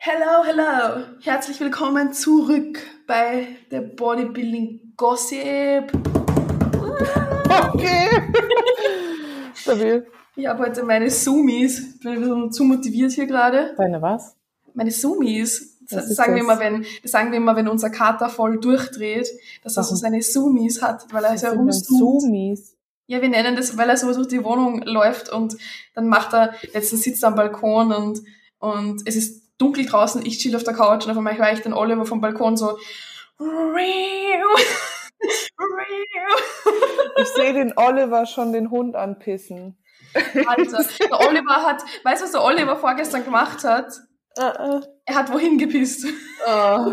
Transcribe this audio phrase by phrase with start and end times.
[0.00, 1.06] Hello, hello.
[1.22, 5.92] Herzlich willkommen zurück bei der Bodybuilding Gossip.
[7.74, 8.08] Okay.
[9.54, 10.06] Stabil.
[10.36, 11.96] Ich habe heute meine Zoomies.
[11.96, 13.74] Ich bin ein bisschen zu motiviert hier gerade.
[13.76, 14.36] Deine was?
[14.72, 15.80] Meine Zoomies.
[15.90, 19.28] Das, sagen wir immer, wenn, das sagen wir immer, wenn unser Kater voll durchdreht,
[19.64, 22.22] dass er so seine Zoomies hat, weil er so herumzoomt.
[22.22, 22.76] Zoomies.
[23.08, 25.56] Ja, wir nennen das, weil er so durch die Wohnung läuft und
[25.94, 28.22] dann macht er, letztens sitzt er am Balkon und,
[28.60, 31.60] und es ist dunkel draußen, ich chill auf der Couch und auf einmal höre ich
[31.60, 32.78] den Oliver vom Balkon so
[37.20, 39.76] Ich sehe den Oliver schon den Hund anpissen.
[40.14, 43.92] Alter, der Oliver hat, weißt du, was der Oliver vorgestern gemacht hat?
[44.36, 46.06] Äh, Er hat wohin gepisst.
[46.46, 46.92] Oh,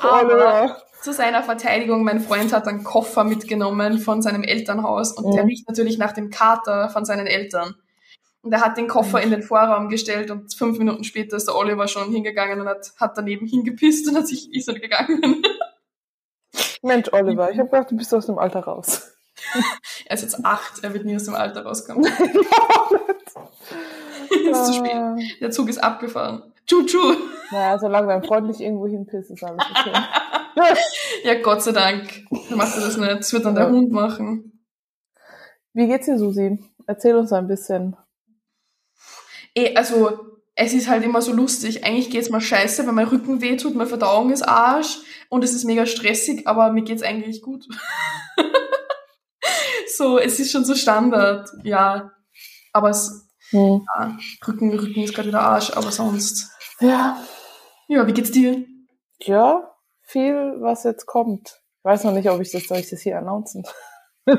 [0.00, 0.76] Oliver.
[1.00, 5.48] Zu seiner Verteidigung, mein Freund hat einen Koffer mitgenommen von seinem Elternhaus und der Mhm.
[5.48, 7.74] riecht natürlich nach dem Kater von seinen Eltern.
[8.42, 11.54] Und er hat den Koffer in den Vorraum gestellt und fünf Minuten später ist der
[11.54, 15.42] Oliver schon hingegangen und hat, hat daneben hingepisst und hat sich ist dann gegangen.
[16.82, 19.12] Mensch, Oliver, ich habe gedacht, du bist aus dem Alter raus.
[20.06, 22.04] er ist jetzt acht, er wird nie aus dem Alter rauskommen.
[22.04, 22.16] ist
[24.50, 25.40] ist zu spät.
[25.40, 26.52] Der Zug ist abgefahren.
[26.66, 27.14] Tschu-tschu.
[27.52, 29.92] Naja, solange dein Freund nicht irgendwo hinpisst, ist alles okay.
[31.24, 32.24] Ja, Gott sei Dank.
[32.48, 33.10] Dann macht er das nicht.
[33.10, 33.70] Das wird dann der Ja.
[33.70, 34.60] Hund machen.
[35.72, 36.58] Wie geht's dir, Susi?
[36.86, 37.96] Erzähl uns ein bisschen.
[39.54, 40.18] Eh, also,
[40.54, 41.84] es ist halt immer so lustig.
[41.84, 45.64] Eigentlich geht's mir scheiße, weil mein Rücken wehtut, meine Verdauung ist Arsch und es ist
[45.64, 47.66] mega stressig, aber mir geht's eigentlich gut.
[49.96, 52.10] so, es ist schon so Standard, ja.
[52.72, 53.86] Aber es, Hm.
[53.98, 54.16] ja,
[54.48, 56.50] Rücken, Rücken ist gerade wieder Arsch, aber sonst.
[56.80, 57.18] Ja,
[57.88, 58.64] Ja, wie geht's dir?
[59.20, 59.70] ja,
[60.02, 61.60] viel, was jetzt kommt.
[61.78, 63.62] Ich weiß noch nicht, ob ich das, soll ich das hier announcen?
[64.26, 64.34] Ja,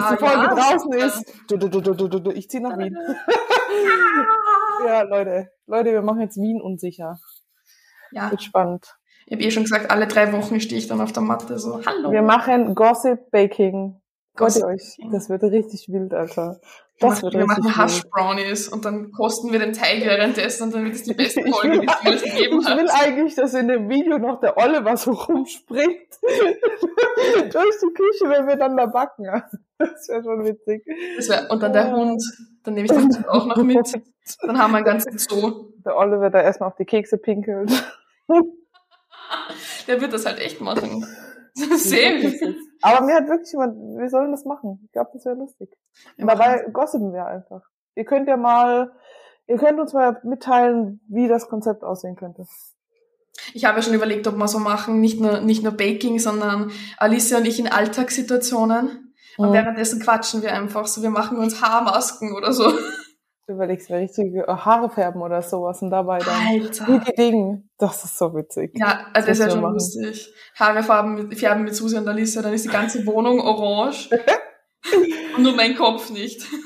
[0.00, 0.54] Bis die Folge ja.
[0.54, 1.34] draußen ist.
[1.48, 2.30] Du, du, du, du, du, du.
[2.30, 2.94] Ich zieh nach Wien.
[4.86, 5.50] ja, Leute.
[5.66, 7.18] Leute, wir machen jetzt Wien unsicher.
[8.10, 8.96] Ja, Wird spannend.
[9.26, 11.84] ich habe eh schon gesagt, alle drei Wochen stehe ich dann auf der Matte so,
[11.84, 12.10] hallo.
[12.10, 14.00] Wir machen Gossip Baking.
[14.36, 14.98] Gossip euch?
[15.10, 16.60] Das wird richtig wild, Alter.
[17.00, 18.10] Wir Das machen, wird wir machen Hash wild.
[18.10, 21.80] Brownies und dann kosten wir den Teig währenddessen und dann wird es die beste Folge,
[21.80, 22.76] die es gegeben Ich hat.
[22.78, 26.08] will eigentlich, dass in dem Video noch der Oliver so rumspringt
[27.52, 29.26] durch die Küche, wenn wir dann da backen.
[29.78, 30.84] Das wäre schon witzig.
[31.28, 32.22] Wär, und dann der Hund,
[32.64, 34.00] dann nehme ich den Hund auch noch mit.
[34.42, 35.72] Dann haben wir einen ganzen Zoo.
[35.84, 37.70] Der Oliver da erstmal auf die Kekse pinkelt.
[39.86, 41.06] Der wird das halt echt machen.
[41.76, 42.56] Sehr witzig.
[42.82, 44.80] Aber mir hat wirklich jemand, wir sollen das machen.
[44.86, 45.70] Ich glaube, das wäre lustig.
[46.16, 47.62] Und dabei gossipen wir einfach.
[47.94, 48.92] Ihr könnt ja mal,
[49.46, 52.46] ihr könnt uns mal mitteilen, wie das Konzept aussehen könnte.
[53.54, 56.70] Ich habe ja schon überlegt, ob wir so machen, nicht nur, nicht nur Baking, sondern
[56.98, 59.14] Alicia und ich in Alltagssituationen.
[59.36, 59.52] Und Mhm.
[59.52, 61.02] währenddessen quatschen wir einfach so.
[61.02, 62.72] Wir machen uns Haarmasken oder so.
[63.48, 66.34] Du überlegst, wer richtige Haare färben oder sowas und dabei dann.
[66.48, 67.00] Alter.
[67.06, 67.62] die Dinge.
[67.78, 68.72] Das ist so witzig.
[68.74, 69.72] Ja, also das ist ja schon machen.
[69.72, 70.34] lustig.
[70.54, 74.10] Haare färben mit, färben mit Susi und Alicia, dann ist die ganze Wohnung orange.
[75.36, 76.46] und nur mein Kopf nicht.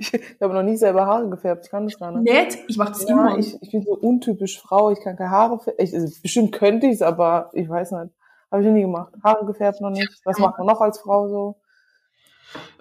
[0.00, 1.64] Ich habe noch nie selber Haare gefärbt.
[1.66, 2.32] Ich kann das gar nicht.
[2.32, 3.36] Nett, ich mach das Ja, immer.
[3.36, 4.92] ich, ich bin so untypisch Frau.
[4.92, 5.84] Ich kann keine Haare färben.
[5.84, 8.12] Ich, also bestimmt könnte ich es, aber ich weiß nicht.
[8.52, 9.12] Habe ich noch nie gemacht.
[9.24, 10.08] Haare gefärbt noch nicht.
[10.24, 11.56] Was macht man noch als Frau so?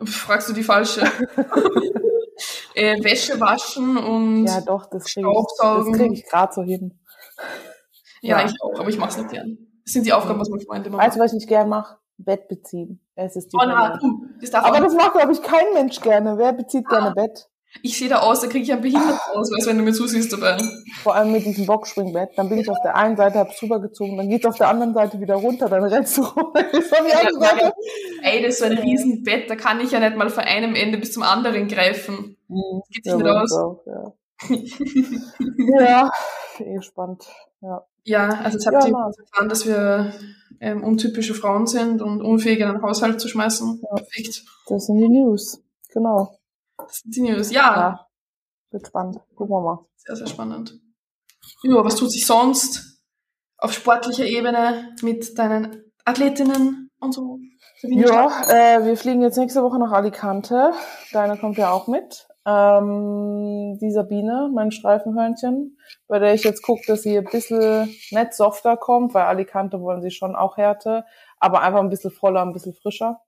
[0.06, 1.02] Fragst du die falsche.
[2.74, 7.00] äh, Wäsche waschen und Ja, ja, doch, das kriege ich, krieg ich gerade so hin.
[8.22, 8.46] ja.
[8.46, 9.58] ich auch, aber ich mach's nicht gern.
[9.84, 11.06] Das sind die Aufgaben, was meine Freunde machen.
[11.06, 11.98] Weißt du, was ich nicht gern mache?
[12.18, 13.00] Bett beziehen.
[13.16, 13.98] Es ist die oh na,
[14.42, 16.38] das darf Aber das macht, glaube ich, kein Mensch gerne.
[16.38, 17.48] Wer bezieht gerne Bett?
[17.84, 20.58] Ich sehe da aus, da kriege ich einen Behindertenausweis, wenn du mir zusiehst dabei.
[21.04, 22.30] Vor allem mit diesem Boxspringbett.
[22.36, 25.20] Dann bin ich auf der einen Seite, hab's rübergezogen, dann geht's auf der anderen Seite
[25.20, 27.74] wieder runter, dann rennst du runter, Seite.
[28.24, 30.98] Ey, das ist so ein Riesenbett, da kann ich ja nicht mal von einem Ende
[30.98, 32.38] bis zum anderen greifen.
[32.48, 32.82] Mhm.
[32.90, 33.54] Geht sich Ja, nicht aus.
[33.54, 34.14] auch, ja.
[35.80, 36.12] ja,
[36.60, 37.24] eh spannend.
[37.62, 37.84] Ja.
[38.04, 39.12] Ja, also jetzt Ja, habt ihr na.
[39.20, 40.14] erfahren, dass wir
[40.62, 43.82] ähm, untypische Frauen sind und unfähig in einen Haushalt zu schmeißen.
[43.84, 43.96] Ja.
[43.96, 44.44] Perfekt.
[44.68, 45.62] Das sind die News.
[45.94, 46.37] Genau.
[47.06, 47.52] Die News.
[47.52, 48.08] Ja, Ja.
[48.72, 49.20] Wird spannend.
[49.36, 49.86] Gucken wir mal.
[49.96, 50.78] sehr, sehr spannend.
[51.64, 53.02] Ja, was tut sich sonst
[53.58, 57.40] auf sportlicher Ebene mit deinen Athletinnen und so?
[57.82, 60.74] Ja, äh, wir fliegen jetzt nächste Woche nach Alicante.
[61.14, 62.28] Deine kommt ja auch mit.
[62.46, 68.34] Ähm, die Sabine, mein Streifenhörnchen, bei der ich jetzt gucke, dass sie ein bisschen nicht
[68.34, 71.06] softer kommt, weil Alicante wollen sie schon auch Härte,
[71.40, 73.22] aber einfach ein bisschen voller, ein bisschen frischer.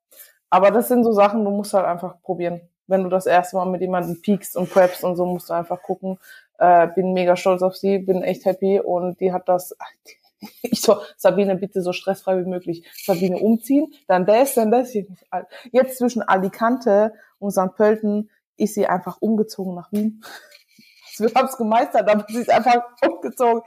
[0.49, 2.61] Aber das sind so Sachen, du musst halt einfach probieren.
[2.89, 5.81] Wenn du das erste Mal mit jemandem peakst und preppst und so, musst du einfach
[5.81, 6.17] gucken.
[6.57, 9.75] Äh, bin mega stolz auf sie, bin echt happy und die hat das,
[10.61, 12.83] ich so, Sabine, bitte so stressfrei wie möglich.
[13.05, 14.93] Sabine umziehen, dann das, dann das.
[15.71, 17.75] Jetzt zwischen Alicante und St.
[17.75, 20.21] Pölten ist sie einfach umgezogen nach Wien.
[21.17, 23.61] wir haben es gemeistert, aber sie ist einfach umgezogen.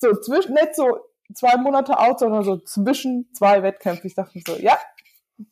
[0.00, 0.98] So zwischen, nicht so
[1.34, 4.06] zwei Monate out, sondern so zwischen zwei Wettkämpfen.
[4.06, 4.78] Ich dachte so, ja,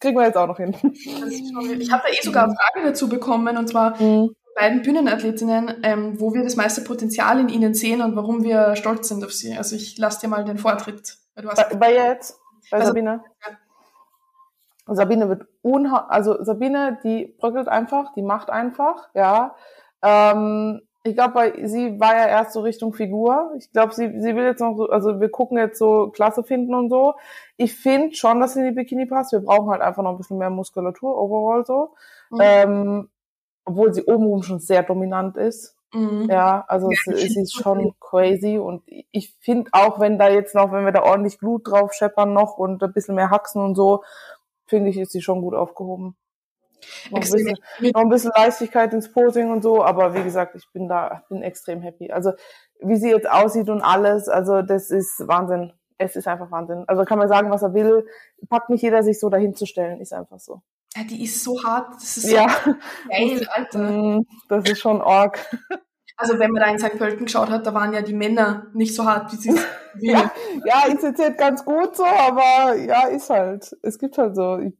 [0.00, 0.76] kriegen wir jetzt auch noch hin.
[0.82, 4.34] Ich habe da eh sogar eine Frage dazu bekommen, und zwar mhm.
[4.54, 9.08] beiden Bühnenathletinnen, ähm, wo wir das meiste Potenzial in ihnen sehen und warum wir stolz
[9.08, 9.56] sind auf sie.
[9.56, 11.16] Also ich lasse dir mal den Vortritt.
[11.36, 12.38] Du hast bei, bei jetzt?
[12.70, 13.22] Bei also, Sabine?
[13.44, 14.94] Ja.
[14.94, 19.56] Sabine wird unha also Sabine, die bröckelt einfach, die macht einfach, ja.
[20.02, 23.52] Ähm, ich glaube, sie war ja erst so Richtung Figur.
[23.58, 26.74] Ich glaube, sie, sie will jetzt noch so, also wir gucken jetzt so Klasse finden
[26.74, 27.14] und so.
[27.56, 29.32] Ich finde schon, dass sie in die Bikini passt.
[29.32, 31.94] Wir brauchen halt einfach noch ein bisschen mehr Muskulatur overall so.
[32.30, 32.38] Mhm.
[32.40, 33.08] Ähm,
[33.64, 35.76] obwohl sie obenrum schon sehr dominant ist.
[35.92, 36.28] Mhm.
[36.30, 38.82] Ja, also ja, sie, sie ist schon crazy und
[39.12, 42.58] ich finde auch, wenn da jetzt noch, wenn wir da ordentlich Blut drauf scheppern noch
[42.58, 44.02] und ein bisschen mehr Haxen und so,
[44.66, 46.16] finde ich, ist sie schon gut aufgehoben.
[47.10, 47.56] Noch ein, bisschen,
[47.92, 51.42] noch ein bisschen Leichtigkeit ins Posing und so, aber wie gesagt, ich bin da, bin
[51.42, 52.10] extrem happy.
[52.10, 52.32] Also
[52.80, 55.72] wie sie jetzt aussieht und alles, also das ist Wahnsinn.
[55.98, 56.84] Es ist einfach Wahnsinn.
[56.86, 58.06] Also kann man sagen, was er will,
[58.48, 60.60] packt nicht jeder sich so dahin zu stellen, ist einfach so.
[60.94, 62.46] Ja, die ist so hart, das ist so ja.
[63.08, 63.78] geil, Alter.
[63.78, 65.38] Mm, das ist schon arg.
[66.18, 66.96] Also wenn man da in St.
[66.96, 69.54] Pölten geschaut hat, da waren ja die Männer nicht so hart wie sie.
[70.00, 70.30] ja,
[70.64, 73.76] ja, ist jetzt halt ganz gut so, aber ja, ist halt.
[73.82, 74.58] Es gibt halt so.
[74.58, 74.72] Ich,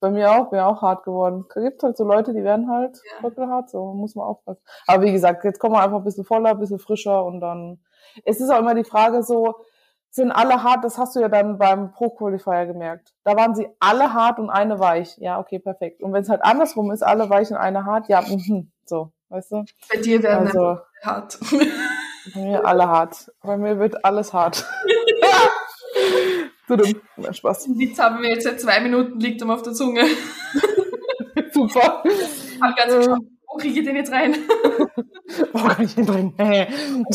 [0.00, 1.44] bei mir auch, bin auch hart geworden.
[1.54, 3.48] Es gibt halt so Leute, die werden halt ja.
[3.48, 4.62] hart, so muss man aufpassen.
[4.86, 7.80] Aber wie gesagt, jetzt kommen wir einfach ein bisschen voller, ein bisschen frischer und dann.
[8.24, 9.56] Es ist auch immer die Frage so,
[10.10, 13.12] sind alle hart, das hast du ja dann beim Pro-Qualifier gemerkt.
[13.24, 15.16] Da waren sie alle hart und eine weich.
[15.18, 16.02] Ja, okay, perfekt.
[16.02, 19.52] Und wenn es halt andersrum ist, alle weich und eine hart, ja, mhm, so, weißt
[19.52, 19.64] du?
[19.92, 21.38] Bei dir werden also, hart.
[22.34, 23.32] Bei mir alle hart.
[23.42, 24.66] Bei mir wird alles hart.
[27.16, 27.64] Na, Spaß.
[27.64, 30.02] Den Witz haben wir jetzt seit zwei Minuten, liegt ihm auf der Zunge.
[31.52, 32.02] Super.
[32.60, 32.98] Hab ganz äh.
[32.98, 34.34] geschaut, wo kriege ich den jetzt rein?
[35.52, 36.34] wo kann ich den drin?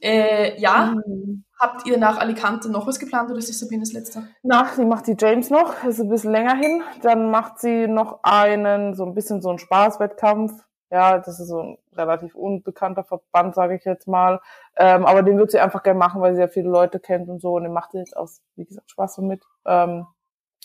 [0.00, 0.94] äh, ja.
[1.06, 1.44] Mhm.
[1.58, 4.26] Habt ihr nach Alicante noch was geplant oder ist das Sabines letzter?
[4.42, 6.82] Na, sie macht die James noch, ist ein bisschen länger hin.
[7.00, 10.52] Dann macht sie noch einen, so ein bisschen so einen Spaßwettkampf.
[10.90, 14.40] Ja, das ist so ein relativ unbekannter Verband, sage ich jetzt mal.
[14.76, 17.40] Ähm, aber den wird sie einfach gerne machen, weil sie ja viele Leute kennt und
[17.40, 17.54] so.
[17.54, 19.42] Und den macht sie jetzt aus, wie gesagt, Spaß mit.
[19.66, 20.06] Ähm,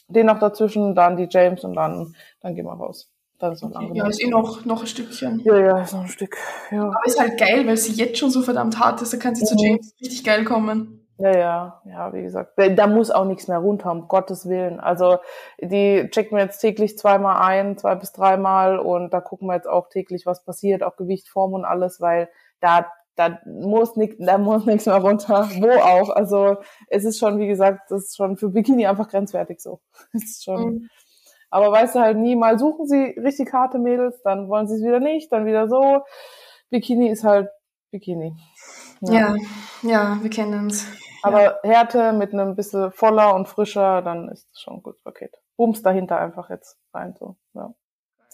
[0.08, 3.12] den noch dazwischen, dann die James und dann, dann gehen wir raus.
[3.38, 5.40] Dann ist noch okay, ja, ist eh noch, noch ein Stückchen.
[5.46, 6.36] Ja, ja, ist noch ein Stück.
[6.72, 6.88] Ja.
[6.88, 9.44] Aber ist halt geil, weil sie jetzt schon so verdammt hart ist, da kann sie
[9.44, 9.48] mhm.
[9.48, 11.08] zu James richtig geil kommen.
[11.20, 14.80] Ja, ja, ja, wie gesagt, da muss auch nichts mehr runter, um Gottes Willen.
[14.80, 15.18] Also
[15.60, 19.68] die checken wir jetzt täglich zweimal ein, zwei bis dreimal und da gucken wir jetzt
[19.68, 22.30] auch täglich, was passiert, auch Gewicht, Form und alles, weil
[22.62, 22.86] da
[23.20, 25.50] da muss nix, da muss nichts mehr runter.
[25.60, 26.10] Wo auch.
[26.10, 26.56] Also
[26.88, 29.82] es ist schon, wie gesagt, das ist schon für Bikini einfach grenzwertig so.
[30.14, 30.62] Es ist schon.
[30.62, 30.90] Mhm.
[31.50, 34.84] Aber weißt du halt nie, mal suchen sie richtig harte Mädels, dann wollen sie es
[34.84, 36.02] wieder nicht, dann wieder so.
[36.70, 37.50] Bikini ist halt
[37.92, 38.36] Bikini.
[39.02, 39.36] Ja, ja,
[39.82, 40.86] ja wir kennen es.
[41.24, 41.60] Aber ja.
[41.64, 45.36] Härte mit einem bisschen voller und frischer, dann ist das schon ein gutes Paket.
[45.58, 47.36] Bums dahinter einfach jetzt rein so.
[47.54, 47.74] Ja.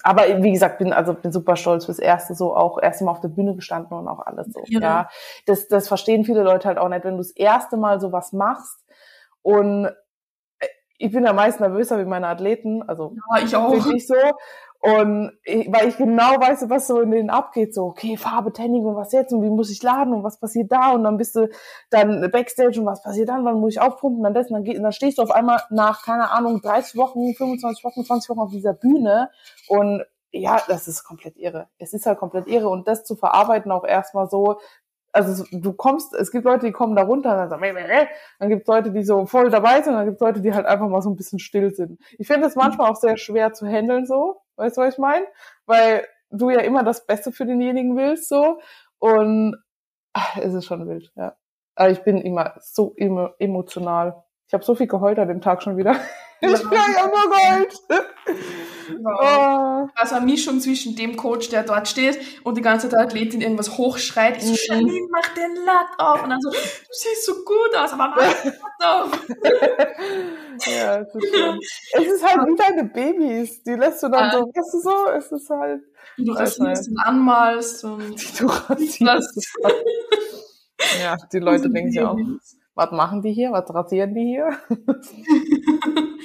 [0.03, 3.21] Aber wie gesagt, bin also bin super stolz fürs erste so auch erst mal auf
[3.21, 4.61] der Bühne gestanden und auch alles so.
[4.67, 5.09] Ja, ja.
[5.47, 8.85] das das verstehen viele Leute halt auch nicht, wenn du das erste Mal sowas machst
[9.41, 10.67] und äh,
[10.99, 13.85] ich bin ja meist nervöser wie meine Athleten, also ja, ich auch.
[13.87, 14.15] Nicht so.
[14.81, 18.95] Und weil ich genau weiß, was so in denen abgeht, so, okay, Farbe, Tanning und
[18.95, 19.33] was jetzt?
[19.33, 20.13] Und wie muss ich laden?
[20.13, 20.91] Und was passiert da?
[20.91, 21.49] Und dann bist du
[21.89, 24.77] dann Backstage und was passiert dann, wann muss ich aufpumpen, dann das, und dann, geht,
[24.77, 28.39] und dann stehst du auf einmal nach, keine Ahnung, 30 Wochen, 25 Wochen, 20 Wochen
[28.39, 29.29] auf dieser Bühne.
[29.67, 31.67] Und ja, das ist komplett irre.
[31.79, 32.69] Es ist halt komplett irre.
[32.69, 34.59] Und das zu verarbeiten auch erstmal so,
[35.15, 38.07] also du kommst, es gibt Leute, die kommen da runter und dann sagen,
[38.39, 40.65] dann gibt es Leute, die so voll dabei sind, dann gibt es Leute, die halt
[40.65, 41.99] einfach mal so ein bisschen still sind.
[42.19, 45.25] Ich finde es manchmal auch sehr schwer zu handeln so, weißt du, was ich meine?
[45.65, 48.59] Weil du ja immer das Beste für denjenigen willst so
[48.99, 49.55] und
[50.13, 51.35] ach, es ist schon wild, ja.
[51.75, 54.23] Aber ich bin immer so emotional.
[54.47, 55.95] Ich habe so viel geheult an dem Tag schon wieder.
[56.41, 57.81] Ich bin ja nur geheult.
[59.01, 59.85] Wow.
[59.85, 59.89] Oh.
[59.95, 63.77] Also eine Mischung zwischen dem Coach, der dort steht und die ganze Zeit Athletin irgendwas
[63.77, 64.37] hochschreit.
[64.37, 64.79] Ich so, mhm.
[64.79, 66.23] Janine, mach den Latt auf.
[66.23, 66.57] Und dann so, du
[66.91, 69.27] siehst so gut aus, aber mach den Latt auf.
[70.67, 71.59] ja, es ist schön.
[71.93, 73.63] Es ist halt wie deine Babys.
[73.63, 74.31] Die lässt du dann ja.
[74.31, 75.81] so, weißt du so, es ist halt.
[76.17, 78.39] Du rasierst und anmalst und.
[78.39, 79.57] Du rasierst.
[81.01, 82.17] ja, die Leute denken sich auch
[82.75, 83.51] was machen die hier?
[83.51, 84.49] Was rasieren die hier?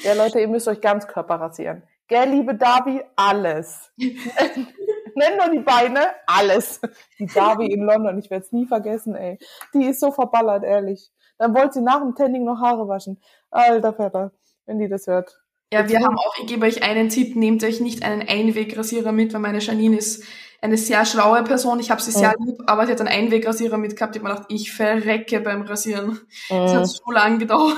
[0.02, 1.83] Ja, Leute, ihr müsst euch ganz Körper rasieren.
[2.09, 3.92] Gell, liebe Darby, alles.
[3.97, 6.80] Nenn nur die Beine, alles.
[7.19, 9.38] Die Darby in London, ich werde es nie vergessen, ey.
[9.75, 11.11] Die ist so verballert, ehrlich.
[11.38, 13.21] Dann wollte sie nach dem Tanning noch Haare waschen.
[13.50, 14.33] Alter Vater,
[14.66, 15.40] wenn die das hört.
[15.73, 19.33] Ja, wir haben auch, ich gebe euch einen Tipp, nehmt euch nicht einen Einwegrasierer mit,
[19.33, 20.25] weil meine Janine ist
[20.61, 21.78] eine sehr schlaue Person.
[21.78, 24.16] Ich habe sie sehr lieb, aber sie hat einen Einwegrasierer mitgehabt.
[24.16, 26.21] Ich habe mir gedacht, ich verrecke beim Rasieren.
[26.49, 27.76] Es hat so lange gedauert.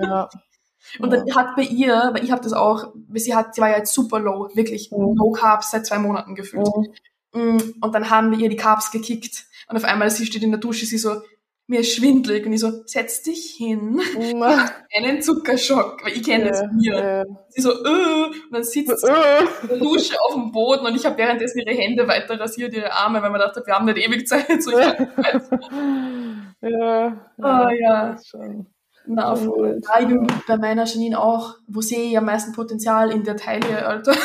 [0.00, 0.28] Ja.
[0.98, 3.78] Und dann hat bei ihr, weil ich habe das auch, sie hat, sie war ja
[3.78, 5.14] jetzt super low, wirklich Mhm.
[5.16, 6.68] low Carbs seit zwei Monaten gefühlt.
[7.32, 7.74] Mhm.
[7.80, 9.44] Und dann haben wir ihr die Carbs gekickt.
[9.68, 11.22] Und auf einmal, sie steht in der Dusche, sie so,
[11.68, 12.44] mir ist schwindelig.
[12.44, 14.00] Und ich so, setz dich hin.
[14.18, 14.42] Mhm.
[14.96, 16.04] Einen Zuckerschock.
[16.04, 16.94] Weil ich kenne das von mir.
[16.96, 19.42] Äh, Sie so, äh, und dann sitzt sie äh.
[19.62, 22.92] in der Dusche auf dem Boden und ich habe währenddessen ihre Hände weiter rasiert, ihre
[22.92, 24.60] Arme, weil man dachte, wir haben nicht ewig Zeit.
[24.62, 24.70] So,
[26.62, 27.16] ja.
[27.40, 28.12] Ah, ja.
[28.12, 28.66] das ist schon-
[29.06, 29.74] Na, voll.
[29.74, 29.84] wild.
[29.86, 33.36] Ja, ich bin bei meiner Janine auch, wo sehe ich am meisten Potenzial in der
[33.36, 34.12] Taille, Alter.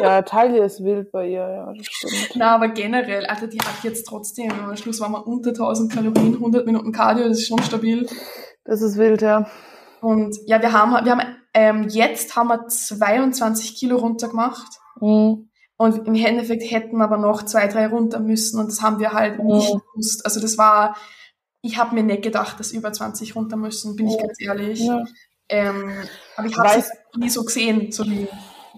[0.00, 2.30] Ja, Taille ist wild bei ihr, ja, das stimmt.
[2.34, 6.34] Na, aber generell, Alter, die hat jetzt trotzdem, am Schluss waren wir unter 1000 Kalorien,
[6.34, 8.08] 100 Minuten Cardio, das ist schon stabil.
[8.64, 9.46] Das ist wild, ja.
[10.00, 14.72] Und ja, wir haben, wir haben, ähm, jetzt haben wir 22 Kilo runtergemacht.
[15.00, 15.50] Mhm.
[15.76, 19.12] Und im Endeffekt hätten wir aber noch zwei, drei runter müssen und das haben wir
[19.12, 19.80] halt nicht Mhm.
[19.92, 20.24] gewusst.
[20.24, 20.96] Also das war,
[21.62, 24.22] ich habe mir nicht gedacht, dass über 20 runter müssen, bin ich Ja.
[24.26, 24.80] ganz ehrlich.
[24.80, 25.04] ja.
[25.48, 25.92] Ähm,
[26.36, 28.28] aber ich habe es nie so gesehen, so wie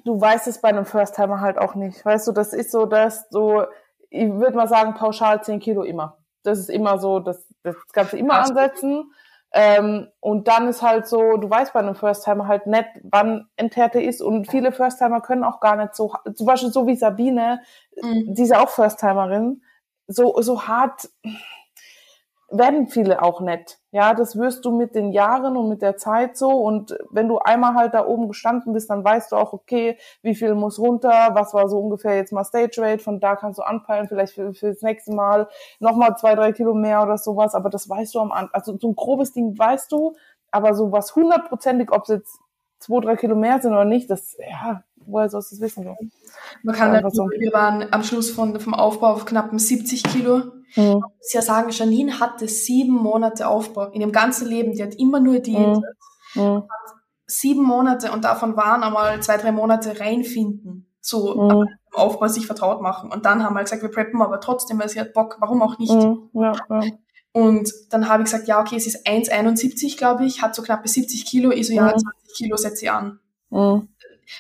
[0.05, 2.05] Du weißt es bei einem First-Timer halt auch nicht.
[2.05, 3.65] Weißt du, das ist so, dass so,
[4.11, 6.19] ich würde mal sagen, pauschal 10 Kilo immer.
[6.43, 8.51] Das ist immer so, das, das kannst du immer Krass.
[8.51, 9.13] ansetzen.
[9.53, 14.03] Ähm, und dann ist halt so, du weißt bei einem First-Timer halt nicht, wann enthärte
[14.03, 14.21] ist.
[14.21, 17.63] Und viele First-Timer können auch gar nicht so, zum Beispiel so wie Sabine,
[18.03, 18.35] Mhm.
[18.35, 19.63] die ist ja auch First-Timerin,
[20.09, 21.09] so, so hart
[22.59, 23.79] werden viele auch nicht.
[23.91, 26.51] Ja, das wirst du mit den Jahren und mit der Zeit so.
[26.51, 30.35] Und wenn du einmal halt da oben gestanden bist, dann weißt du auch, okay, wie
[30.35, 33.63] viel muss runter, was war so ungefähr jetzt mal Stage Rate, von da kannst du
[33.63, 37.55] anpeilen, vielleicht für, für das nächste Mal nochmal zwei, drei Kilo mehr oder sowas.
[37.55, 38.55] Aber das weißt du am Anfang.
[38.55, 40.15] Also so ein grobes Ding weißt du,
[40.51, 42.39] aber so was hundertprozentig, ob es jetzt
[42.79, 45.85] zwei, drei Kilo mehr sind oder nicht, das, ja, woher sollst du das wissen?
[45.85, 45.97] So?
[46.63, 47.25] man kann halt, so.
[47.25, 50.43] wir waren am Schluss von, vom Aufbau auf knappen 70 Kilo.
[50.77, 50.95] Mhm.
[50.95, 54.73] muss ja sagen, Janine hatte sieben Monate Aufbau in ihrem ganzen Leben.
[54.73, 55.85] Die hat immer nur diätet.
[56.35, 56.65] Mhm.
[57.27, 60.87] Sieben Monate und davon waren einmal zwei, drei Monate reinfinden.
[61.01, 61.69] So Mhm.
[61.93, 63.13] Aufbau sich vertraut machen.
[63.13, 65.79] Und dann haben wir gesagt, wir preppen aber trotzdem, weil sie hat Bock, warum auch
[65.79, 65.93] nicht.
[65.93, 66.29] Mhm.
[66.33, 66.83] Ja, ja.
[67.33, 70.89] Und dann habe ich gesagt, ja, okay, es ist 1,71, glaube ich, hat so knappe
[70.89, 71.51] 70 Kilo.
[71.51, 71.99] Ich so, ja, Mhm.
[71.99, 73.19] 20 Kilo setze ich an.
[73.51, 73.89] Mhm.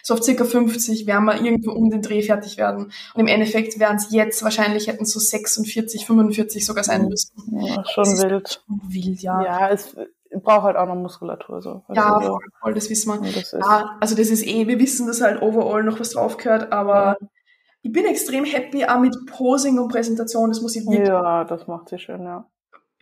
[0.03, 2.93] So auf circa 50 werden wir irgendwo um den Dreh fertig werden.
[3.15, 7.09] Und im Endeffekt wären es jetzt wahrscheinlich, hätten so 46, 45 sogar sein Mhm.
[7.09, 7.33] müssen.
[7.61, 8.63] ja schon wild.
[8.89, 9.43] Wild, ja.
[9.43, 9.95] Ja, es
[10.43, 11.83] braucht halt auch noch Muskulatur so.
[11.87, 13.33] weißt Ja, voll, voll, das wissen wir.
[13.33, 16.73] Das Ja, also das ist eh, wir wissen, dass halt overall noch was drauf gehört,
[16.73, 17.17] aber
[17.83, 21.67] ich bin extrem happy auch mit Posing und Präsentation, das muss ich wirklich, ja, das
[21.67, 22.47] macht sie schön, ja.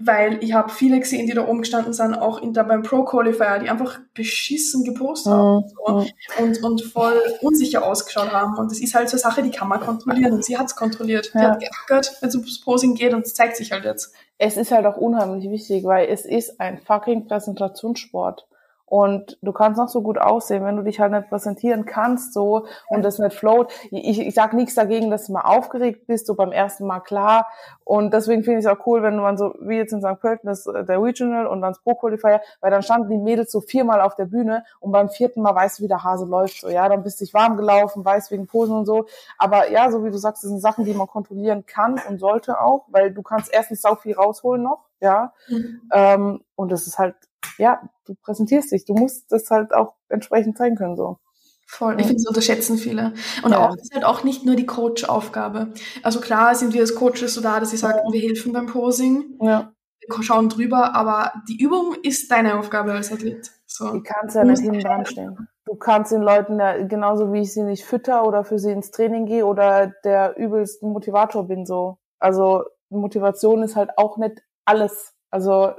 [0.05, 3.05] Weil ich habe viele gesehen, die da oben gestanden sind, auch in der, beim Pro
[3.05, 5.69] Qualifier, die einfach beschissen gepostet haben Mhm.
[5.77, 9.51] so, und, und voll unsicher ausgeschaut haben und das ist halt so eine Sache, die
[9.51, 11.33] kann man kontrollieren und sie hat es kontrolliert.
[11.35, 11.51] Die Ja.
[11.53, 14.15] hat geackert, wenn es ums Posing geht und es zeigt sich halt jetzt.
[14.39, 18.47] Es ist halt auch unheimlich wichtig, weil es ist ein fucking Präsentationssport.
[18.93, 22.67] Und du kannst noch so gut aussehen, wenn du dich halt nicht präsentieren kannst, so,
[22.89, 23.73] und das nicht float.
[23.91, 27.47] Ich, ich sag nichts dagegen, dass du mal aufgeregt bist, so beim ersten Mal klar.
[27.85, 30.21] Und deswegen finde ich es auch cool, wenn man so, wie jetzt in St.
[30.21, 33.51] Pölten, das, äh, der Regional und dann das Pro Qualifier, weil dann standen die Mädels
[33.51, 36.61] so viermal auf der Bühne und beim vierten Mal weißt du, wie der Hase läuft,
[36.61, 39.07] so, ja, dann bist du dich warm gelaufen, weißt wegen Posen und so.
[39.39, 42.61] Aber ja, so wie du sagst, das sind Sachen, die man kontrollieren kann und sollte
[42.61, 45.33] auch, weil du kannst erstens sau viel rausholen noch, ja.
[45.95, 47.15] Ähm, und das ist halt,
[47.59, 48.85] ja, du präsentierst dich.
[48.85, 51.19] Du musst das halt auch entsprechend zeigen können, so.
[51.67, 51.95] Voll.
[51.99, 53.15] Ich finde, das unterschätzen viele.
[53.43, 53.59] Und Ja.
[53.67, 55.73] auch, das ist halt auch nicht nur die Coach-Aufgabe.
[56.03, 59.39] Also klar sind wir als Coaches so da, dass sie sagen, wir helfen beim Posing,
[59.41, 59.73] Ja.
[60.07, 63.51] wir schauen drüber, aber die Übung ist deine Aufgabe als Athlet.
[63.67, 63.91] So.
[63.93, 65.49] Die kannst ja nicht hinten dran stehen.
[65.65, 68.91] Du kannst den Leuten ja, genauso wie ich sie nicht fütter oder für sie ins
[68.91, 71.97] Training gehe oder der übelste Motivator bin, so.
[72.19, 75.15] Also, Motivation ist halt auch nicht alles.
[75.31, 75.73] Also,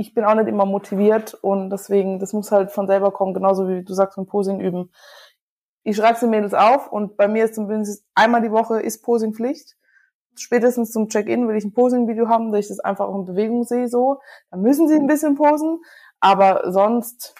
[0.00, 3.68] ich bin auch nicht immer motiviert und deswegen, das muss halt von selber kommen, genauso
[3.68, 4.90] wie du sagst, mit Posing üben.
[5.82, 9.34] Ich schreibe den Mädels auf und bei mir ist zumindest einmal die Woche ist Posing
[9.34, 9.76] Pflicht.
[10.36, 13.64] Spätestens zum Check-in will ich ein Posing-Video haben, dass ich das einfach auch in Bewegung
[13.64, 14.20] sehe, so.
[14.50, 15.80] Dann müssen sie ein bisschen posen,
[16.20, 17.34] aber sonst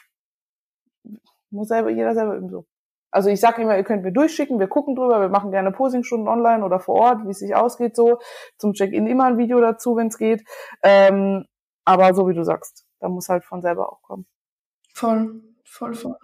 [1.50, 2.66] muss selber, jeder selber üben so.
[3.12, 6.28] Also ich sage immer, ihr könnt mir durchschicken, wir gucken drüber, wir machen gerne Posingstunden
[6.28, 8.18] online oder vor Ort, wie es sich ausgeht so.
[8.56, 10.44] Zum Check-in immer ein Video dazu, wenn es geht.
[10.82, 11.44] Ähm,
[11.84, 14.26] aber so wie du sagst, da muss halt von selber auch kommen.
[14.94, 16.16] Voll, voll, voll.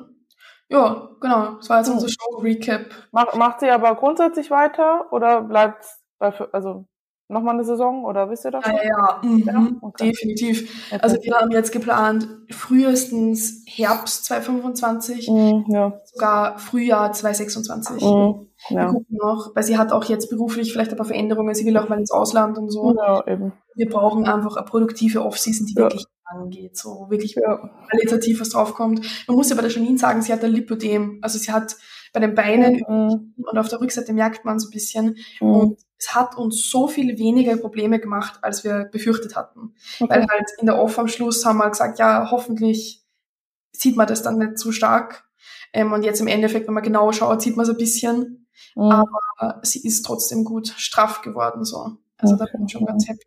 [0.68, 1.54] Ja, genau.
[1.56, 1.94] Das war jetzt Hm.
[1.94, 2.86] unser Show-Recap.
[3.12, 5.86] Mach, macht sie aber grundsätzlich weiter oder bleibt
[6.18, 6.86] bei, also
[7.28, 8.66] nochmal eine Saison oder wisst ihr das?
[8.66, 9.20] Ja, ja, ja.
[9.22, 9.44] Mhm.
[9.46, 10.10] Ja, okay.
[10.10, 10.70] Definitiv.
[10.90, 10.98] Okay.
[11.02, 15.92] Also wir haben jetzt geplant, frühestens Herbst 2025, Mhm, ja.
[16.04, 18.02] sogar Frühjahr 2026.
[18.02, 18.45] Mhm.
[18.68, 18.94] Ja.
[19.08, 21.98] Noch, weil sie hat auch jetzt beruflich vielleicht ein paar Veränderungen, sie will auch mal
[21.98, 22.94] ins Ausland und so.
[22.96, 23.52] Ja, eben.
[23.74, 25.82] Wir brauchen einfach eine produktive Offseason, die ja.
[25.82, 27.56] wirklich angeht, so wirklich ja.
[27.88, 29.06] qualitativ was draufkommt.
[29.28, 31.76] Man muss ja bei der Janine sagen, sie hat ein Lipödem, also sie hat
[32.12, 33.34] bei den Beinen mhm.
[33.36, 35.50] und auf der Rückseite merkt man so ein bisschen mhm.
[35.50, 39.74] und es hat uns so viel weniger Probleme gemacht, als wir befürchtet hatten.
[40.00, 40.10] Okay.
[40.10, 43.04] Weil halt in der Off am Schluss haben wir gesagt, ja, hoffentlich
[43.72, 45.24] sieht man das dann nicht zu stark.
[45.72, 48.45] Ähm, und jetzt im Endeffekt, wenn man genau schaut, sieht man es ein bisschen.
[48.74, 48.90] Mhm.
[48.90, 51.96] Aber sie ist trotzdem gut straff geworden, so.
[52.18, 52.44] Also okay.
[52.44, 53.24] da bin ich schon ganz happy.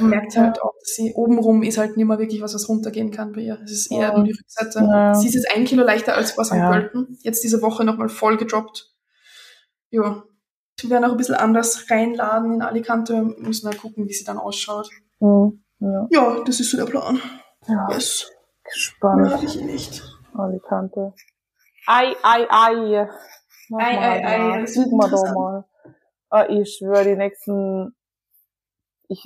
[0.00, 3.10] Man merkt halt auch, dass sie obenrum ist halt nicht mehr wirklich was, was runtergehen
[3.12, 3.60] kann bei ihr.
[3.64, 4.80] Es ist eher nur die Rückseite.
[4.80, 5.14] Ja.
[5.14, 6.54] Sie ist jetzt ein Kilo leichter als vor St.
[6.54, 6.70] Ja.
[6.70, 7.16] Pölten.
[7.20, 8.92] Jetzt diese Woche nochmal voll gedroppt.
[9.90, 10.24] Ja.
[10.80, 13.22] Wir werden auch ein bisschen anders reinladen in Alicante.
[13.22, 14.90] Müssen halt gucken, wie sie dann ausschaut.
[15.20, 15.62] Mhm.
[15.78, 16.06] Ja.
[16.10, 17.20] ja, das ist so der Plan.
[17.68, 17.88] Ja.
[17.90, 18.30] Yes.
[18.68, 19.30] Spannend.
[19.30, 20.02] Ja, ich nicht.
[20.34, 21.14] Alicante.
[21.86, 23.08] Ei, ei, ei.
[23.74, 24.66] Ei, ei, ei.
[24.66, 25.64] Sieht man doch mal.
[26.28, 27.94] Ah, ich schwöre, die nächsten,
[29.08, 29.24] ich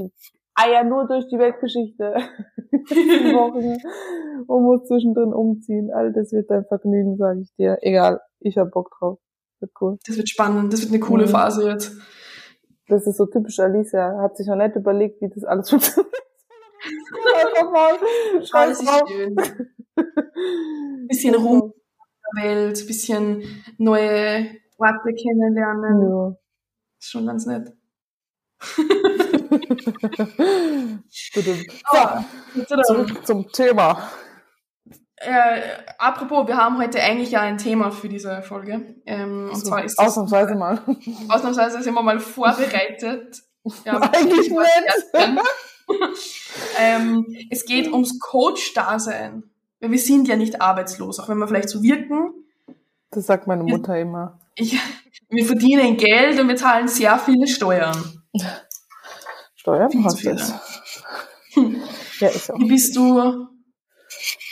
[0.54, 2.14] eier nur durch die Weltgeschichte.
[2.72, 3.76] die Wochen
[4.46, 5.90] und muss zwischendrin umziehen.
[5.92, 7.78] All das wird dein Vergnügen, sage ich dir.
[7.80, 9.18] Egal, ich hab Bock drauf.
[9.60, 9.98] Wird cool.
[10.06, 11.30] Das wird spannend, das wird eine coole mhm.
[11.30, 11.96] Phase jetzt.
[12.88, 14.18] Das ist so typisch Alicia.
[14.20, 16.14] Hat sich noch nicht überlegt, wie das alles funktioniert.
[17.44, 17.94] Einfach mal.
[18.42, 19.10] Scheiß drauf.
[21.08, 21.74] Bisschen rum
[22.34, 26.02] Welt, bisschen neue Orte kennenlernen.
[26.02, 26.36] Ja.
[26.98, 27.72] Ist schon ganz nett.
[32.68, 34.10] so, zurück zum Thema.
[35.16, 35.60] Äh,
[35.98, 38.96] apropos, wir haben heute eigentlich ja ein Thema für diese Folge.
[39.04, 40.80] Ähm, und so, zwar ist ausnahmsweise mal.
[41.28, 43.42] Ausnahmsweise sind wir mal vorbereitet.
[43.84, 44.54] Ja, eigentlich nicht.
[46.78, 49.49] ähm, es geht ums Coach-Dasein.
[49.80, 52.32] Wir sind ja nicht arbeitslos, auch wenn wir vielleicht so wirken.
[53.10, 54.38] Das sagt meine Mutter wir, immer.
[54.54, 54.78] Ich,
[55.28, 58.22] wir verdienen Geld und wir zahlen sehr viele Steuern.
[59.56, 59.90] Steuern?
[60.04, 60.54] Was das?
[62.20, 62.58] ja, ist auch.
[62.58, 63.48] Wie bist du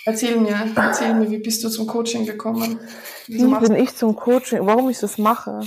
[0.09, 2.81] Erzähl mir, erzähl mir, wie bist du zum Coaching gekommen?
[3.27, 4.61] Wieso wie bin ich zum Coaching?
[4.65, 5.61] Warum ich das mache?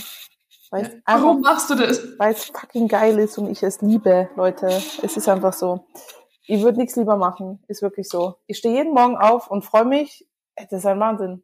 [0.71, 0.89] Ja.
[1.05, 2.01] Warum machst du das?
[2.17, 4.81] Weil es fucking geil ist und ich es liebe, Leute.
[5.03, 5.85] Es ist einfach so.
[6.47, 7.63] Ich würde nichts lieber machen.
[7.67, 8.35] Ist wirklich so.
[8.47, 10.27] Ich stehe jeden Morgen auf und freue mich.
[10.55, 11.43] Das ist ein Wahnsinn.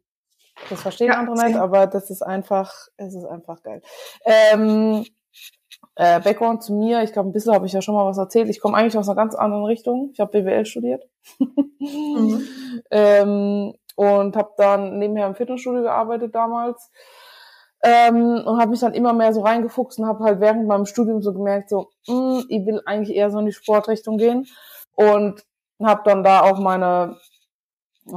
[0.68, 3.80] Das verstehen ja, andere nicht, aber das ist einfach, es ist einfach geil.
[4.24, 5.04] Ähm,
[5.94, 8.48] äh, Background zu mir, ich glaube, ein bisschen habe ich ja schon mal was erzählt.
[8.48, 10.10] Ich komme eigentlich aus einer ganz anderen Richtung.
[10.12, 11.04] Ich habe BWL studiert
[11.38, 12.42] mhm.
[12.90, 16.90] ähm, und habe dann nebenher im Fitnessstudio gearbeitet damals
[17.82, 21.22] ähm, und habe mich dann immer mehr so reingefuchst und habe halt während meinem Studium
[21.22, 24.46] so gemerkt, so, mh, hm, ich will eigentlich eher so in die Sportrichtung gehen
[24.98, 25.44] und
[25.80, 27.16] habe dann da auch meine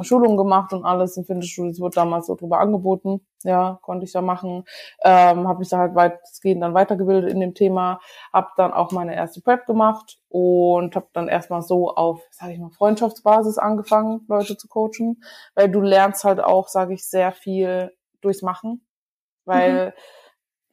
[0.01, 1.69] Schulungen gemacht und alles im Fitnessstudio.
[1.69, 3.21] Es wurde damals so drüber angeboten.
[3.43, 4.63] Ja, konnte ich da machen.
[5.03, 7.99] Ähm, habe mich da halt weitgehend dann weitergebildet in dem Thema.
[8.33, 12.59] Habe dann auch meine erste Prep gemacht und habe dann erstmal so auf, sage ich
[12.59, 15.23] mal, Freundschaftsbasis angefangen, Leute zu coachen.
[15.53, 17.91] Weil du lernst halt auch, sage ich, sehr viel
[18.21, 18.87] durchs Machen.
[19.45, 19.93] Weil mhm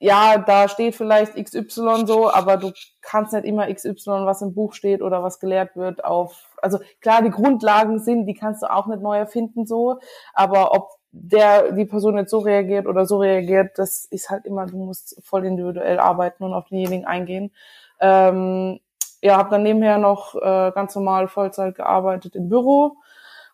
[0.01, 4.73] ja, da steht vielleicht XY so, aber du kannst nicht immer XY, was im Buch
[4.73, 8.87] steht oder was gelehrt wird, auf, also klar, die Grundlagen sind, die kannst du auch
[8.87, 9.99] nicht neu erfinden so,
[10.35, 14.67] aber ob der, die Person jetzt so reagiert oder so reagiert, das ist halt immer,
[14.67, 17.51] du musst voll individuell arbeiten und auf denjenigen eingehen.
[17.99, 18.79] Ähm,
[19.21, 22.97] ja, habe dann nebenher noch äh, ganz normal Vollzeit gearbeitet im Büro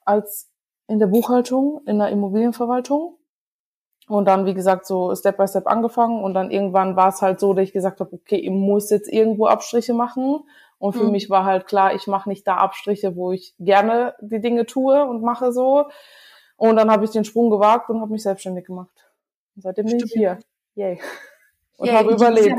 [0.05, 0.51] als
[0.89, 3.17] in der Buchhaltung, in der Immobilienverwaltung
[4.09, 7.41] und dann, wie gesagt, so Step by Step angefangen und dann irgendwann war es halt
[7.41, 10.41] so, dass ich gesagt habe, okay, ich muss jetzt irgendwo Abstriche machen.
[10.79, 11.13] Und für mhm.
[11.13, 15.05] mich war halt klar, ich mache nicht da Abstriche, wo ich gerne die Dinge tue
[15.07, 15.87] und mache so.
[16.57, 18.91] Und dann habe ich den Sprung gewagt und habe mich selbstständig gemacht.
[19.57, 20.39] Und seitdem bin ich hier.
[20.75, 21.01] Yay.
[21.77, 22.55] Und ja, habe überlebt.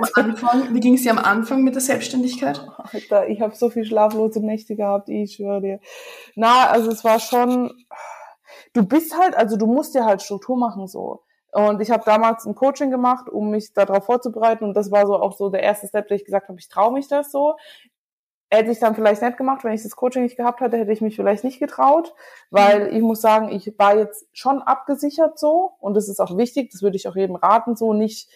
[0.72, 2.68] wie ging es dir am Anfang mit der Selbstständigkeit?
[2.92, 5.80] Alter, ich habe so viel schlaflose Nächte gehabt, ich schwöre dir.
[6.36, 7.72] Na, also es war schon,
[8.74, 11.24] du bist halt, also du musst dir halt Struktur machen so.
[11.56, 14.66] Und ich habe damals ein Coaching gemacht, um mich darauf vorzubereiten.
[14.66, 16.92] Und das war so auch so der erste Step, der ich gesagt habe, ich traue
[16.92, 17.56] mich das so.
[18.52, 21.00] Hätte ich dann vielleicht nicht gemacht, wenn ich das Coaching nicht gehabt hätte, hätte ich
[21.00, 22.14] mich vielleicht nicht getraut,
[22.52, 22.98] weil mhm.
[22.98, 26.82] ich muss sagen, ich war jetzt schon abgesichert so und das ist auch wichtig, das
[26.82, 28.30] würde ich auch jedem raten, so nicht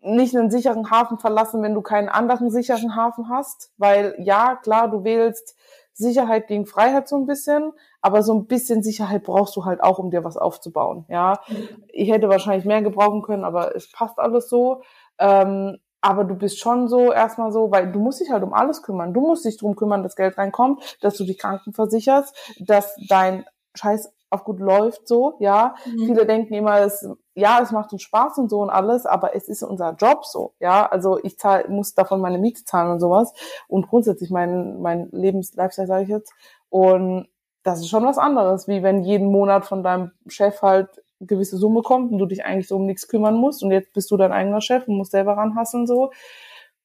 [0.00, 4.88] nicht einen sicheren Hafen verlassen, wenn du keinen anderen sicheren Hafen hast, weil ja, klar,
[4.88, 5.56] du wählst
[5.98, 9.98] Sicherheit gegen Freiheit so ein bisschen, aber so ein bisschen Sicherheit brauchst du halt auch,
[9.98, 11.04] um dir was aufzubauen.
[11.08, 11.40] Ja,
[11.88, 14.82] ich hätte wahrscheinlich mehr gebrauchen können, aber es passt alles so.
[15.18, 18.82] Ähm, aber du bist schon so erstmal so, weil du musst dich halt um alles
[18.82, 19.12] kümmern.
[19.12, 24.12] Du musst dich drum kümmern, dass Geld reinkommt, dass du dich krankenversicherst, dass dein scheiß
[24.30, 25.74] auf gut läuft so, ja.
[25.86, 26.06] Mhm.
[26.06, 29.48] Viele denken immer, es, ja, es macht uns Spaß und so und alles, aber es
[29.48, 30.86] ist unser Job so, ja.
[30.86, 33.32] Also ich zahl, muss davon meine Miete zahlen und sowas
[33.68, 36.32] und grundsätzlich mein, mein Lebens-Lifestyle, sage ich jetzt.
[36.68, 37.28] Und
[37.62, 40.88] das ist schon was anderes, wie wenn jeden Monat von deinem Chef halt
[41.20, 43.92] eine gewisse Summe kommt und du dich eigentlich so um nichts kümmern musst und jetzt
[43.92, 46.10] bist du dein eigener Chef und musst selber ranhassen so.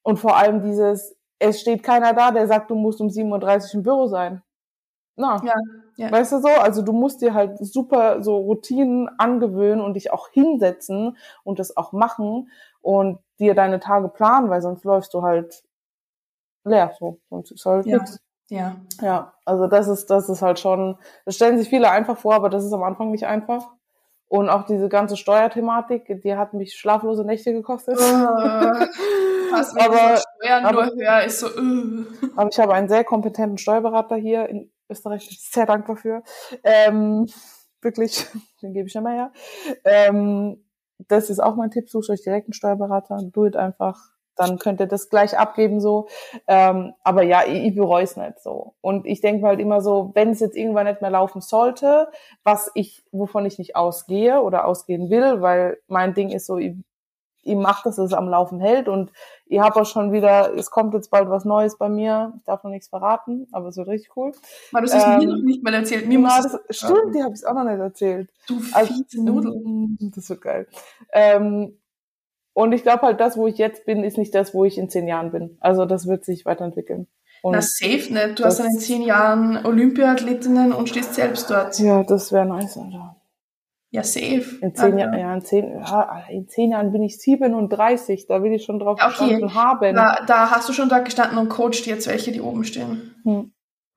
[0.04, 3.84] Und vor allem dieses, es steht keiner da, der sagt, du musst um 37 im
[3.84, 4.42] Büro sein.
[5.16, 5.54] Na, ja,
[5.98, 6.12] ja.
[6.12, 6.48] weißt du so?
[6.48, 11.76] Also du musst dir halt super so Routinen angewöhnen und dich auch hinsetzen und das
[11.78, 12.50] auch machen
[12.82, 15.64] und dir deine Tage planen, weil sonst läufst du halt
[16.64, 17.20] leer so.
[17.30, 17.98] Sonst ist halt ja.
[17.98, 18.20] nichts.
[18.50, 18.76] Ja.
[19.02, 22.50] Ja, also das ist, das ist halt schon, das stellen sich viele einfach vor, aber
[22.50, 23.70] das ist am Anfang nicht einfach.
[24.28, 27.98] Und auch diese ganze Steuerthematik, die hat mich schlaflose Nächte gekostet.
[27.98, 32.06] Was, aber, Steuern aber, nur höher ist so, uh.
[32.36, 36.24] aber ich habe einen sehr kompetenten Steuerberater hier in Österreich, sehr dankbar für.
[36.64, 37.28] Ähm,
[37.82, 38.26] wirklich,
[38.62, 39.32] den gebe ich immer her.
[39.84, 40.64] Ähm,
[41.08, 44.80] das ist auch mein Tipp, sucht euch direkt einen Steuerberater, do it einfach dann könnt
[44.80, 46.08] ihr das gleich abgeben so.
[46.48, 48.76] Ähm, aber ja, ich, ich bereue es nicht so.
[48.82, 52.10] Und ich denke halt immer so, wenn es jetzt irgendwann nicht mehr laufen sollte,
[52.44, 56.76] was ich, wovon ich nicht ausgehe oder ausgehen will, weil mein Ding ist so, ich,
[57.44, 59.12] ich mache, dass es am Laufen hält und
[59.46, 62.34] ich habe auch schon wieder, es kommt jetzt bald was Neues bei mir.
[62.38, 64.32] Ich darf noch nichts verraten, aber es wird richtig cool.
[64.72, 66.08] Aber du hast ähm, mir noch nicht mal erzählt.
[66.08, 68.30] Mir na, das, stimmt, die habe ich auch noch nicht erzählt.
[68.48, 69.98] Du also, Nudeln.
[70.16, 70.68] Das wird geil.
[71.12, 71.78] Ähm,
[72.54, 74.90] und ich glaube halt, das, wo ich jetzt bin, ist nicht das, wo ich in
[74.90, 75.58] zehn Jahren bin.
[75.60, 77.08] Also das wird sich weiterentwickeln.
[77.42, 78.40] Und Na, safe nicht.
[78.40, 81.78] Du hast dann in zehn Jahren Olympiathletinnen und stehst selbst dort.
[81.80, 83.18] Ja, das wäre nice, Alter.
[83.94, 84.58] Ja, safe.
[84.60, 88.52] In zehn, Jahren, ja, in, zehn, ja, in zehn Jahren bin ich 37, da will
[88.52, 89.08] ich schon drauf okay.
[89.08, 89.96] gestanden haben.
[89.96, 93.14] Da, da hast du schon da gestanden und coacht jetzt welche, die oben stehen.
[93.24, 93.54] Hm.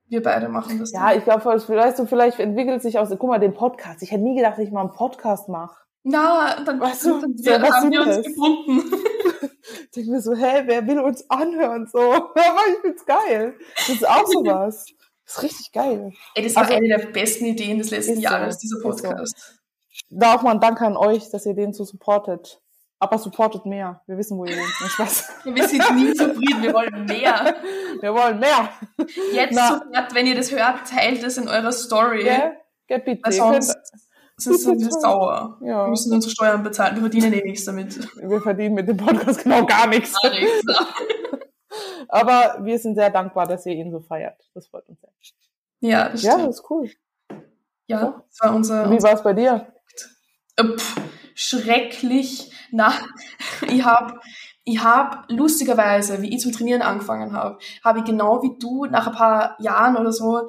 [0.08, 0.92] Wir beide machen das.
[0.92, 1.16] Ja, dann.
[1.16, 4.02] ich glaube, weißt du, vielleicht entwickelt sich aus, guck mal, den Podcast.
[4.02, 5.74] Ich hätte nie gedacht, dass ich mal einen Podcast mache.
[6.02, 8.26] Na, dann, weißt du, dann wir, haben wir uns das?
[8.26, 8.82] gefunden.
[9.80, 11.86] ich denke mir so, hä, wer will uns anhören?
[11.90, 12.34] So, aber
[12.70, 13.54] ich find's geil.
[13.76, 14.84] Das ist auch sowas.
[15.24, 16.12] Das ist richtig geil.
[16.34, 19.38] Ey, das war also, eine der besten Ideen des letzten Jahres, dieser Podcast.
[19.38, 19.55] So.
[20.08, 22.60] Da auch mal ein Danke an euch, dass ihr den so supportet.
[22.98, 24.02] Aber supportet mehr.
[24.06, 24.90] Wir wissen, wo ihr wohnt.
[24.90, 25.28] Spaß.
[25.44, 26.62] wir sind nie zufrieden.
[26.62, 27.54] Wir wollen mehr.
[28.00, 28.68] Wir wollen mehr.
[29.32, 32.26] Jetzt Na, sofort, wenn ihr das hört, teilt es in eurer Story.
[32.26, 32.52] Ja,
[32.90, 33.32] yeah, bitte.
[33.32, 33.74] Sonst,
[34.38, 35.58] es ist so sauer.
[35.62, 35.84] Ja.
[35.84, 36.96] Wir müssen unsere Steuern bezahlen.
[36.96, 37.98] Wir verdienen eh nichts damit.
[38.16, 40.14] Wir verdienen mit dem Podcast genau gar nichts.
[40.20, 40.62] Gar nichts
[42.08, 44.38] Aber wir sind sehr dankbar, dass ihr ihn so feiert.
[44.54, 45.10] Das freut uns sehr.
[45.80, 46.90] Ja, das Ja, das ist cool.
[47.86, 48.90] Ja, das war unser.
[48.90, 49.66] Wie war es bei dir?
[50.56, 50.96] Äh, pff,
[51.34, 52.50] schrecklich.
[52.70, 52.92] Na,
[53.68, 54.20] ich habe
[54.64, 59.06] ich hab lustigerweise, wie ich zum Trainieren angefangen habe, habe ich genau wie du nach
[59.06, 60.48] ein paar Jahren oder so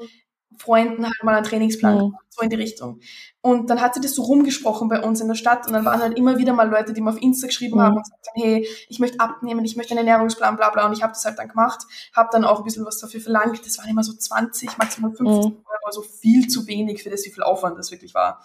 [0.58, 2.00] Freunden halt mal einen Trainingsplan mhm.
[2.00, 3.00] gemacht, so in die Richtung.
[3.41, 6.02] Und dann hat sie das so rumgesprochen bei uns in der Stadt und dann waren
[6.02, 7.82] halt immer wieder mal Leute, die mir auf Insta geschrieben mhm.
[7.82, 10.88] haben und gesagt haben, hey, ich möchte abnehmen, ich möchte einen Ernährungsplan, bla bla.
[10.88, 13.65] Und ich habe das halt dann gemacht, habe dann auch ein bisschen was dafür verlangt.
[13.65, 15.58] Das waren immer so 20, maximal 50 mhm.
[15.58, 18.43] Euro, also viel zu wenig für das, wie viel Aufwand das wirklich war.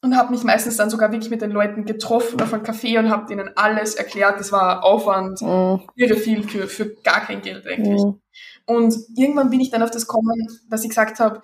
[0.00, 3.10] Und habe mich meistens dann sogar wirklich mit den Leuten getroffen auf einem Café und
[3.10, 4.38] habe denen alles erklärt.
[4.38, 5.82] Das war Aufwand, mhm.
[5.96, 8.04] irre viel für, für gar kein Geld eigentlich.
[8.04, 8.20] Mhm.
[8.66, 11.42] Und irgendwann bin ich dann auf das kommen, dass ich gesagt habe,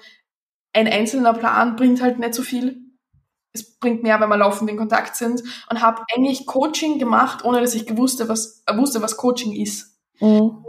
[0.73, 2.81] ein einzelner Plan bringt halt nicht so viel.
[3.53, 5.43] Es bringt mehr, wenn wir laufend in Kontakt sind.
[5.71, 9.99] Und habe eigentlich Coaching gemacht, ohne dass ich gewusst, was, wusste, was Coaching ist.
[10.21, 10.65] Mhm.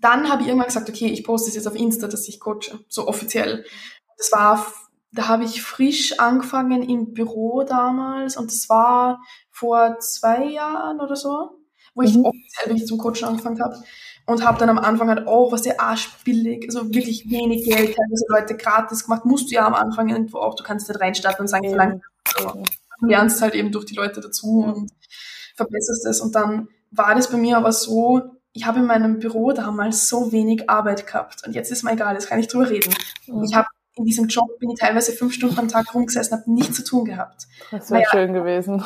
[0.00, 2.80] Dann habe ich irgendwann gesagt, okay, ich poste es jetzt auf Insta, dass ich coache,
[2.88, 3.64] so offiziell.
[4.16, 4.66] Das war,
[5.12, 11.16] da habe ich frisch angefangen im Büro damals und das war vor zwei Jahren oder
[11.16, 11.50] so,
[11.94, 12.24] wo ich mhm.
[12.24, 13.76] offiziell wirklich zum Coachen angefangen habe
[14.26, 17.94] und habe dann am Anfang halt auch, was der Arsch billig, also wirklich wenig Geld,
[17.94, 21.42] teilweise Leute gratis gemacht, musst du ja am Anfang irgendwo auch, du kannst nicht reinstarten
[21.42, 22.00] und sagen, wie lange
[22.38, 24.90] du lernst halt eben durch die Leute dazu und
[25.56, 28.22] verbesserst es und dann war das bei mir aber so,
[28.54, 32.14] ich habe in meinem Büro damals so wenig Arbeit gehabt und jetzt ist mir egal,
[32.14, 32.94] jetzt kann ich drüber reden.
[33.44, 36.76] Ich habe in diesem Job bin ich teilweise fünf Stunden am Tag rumgesessen, habe nichts
[36.76, 37.46] zu tun gehabt.
[37.70, 38.84] Das wäre schön gewesen.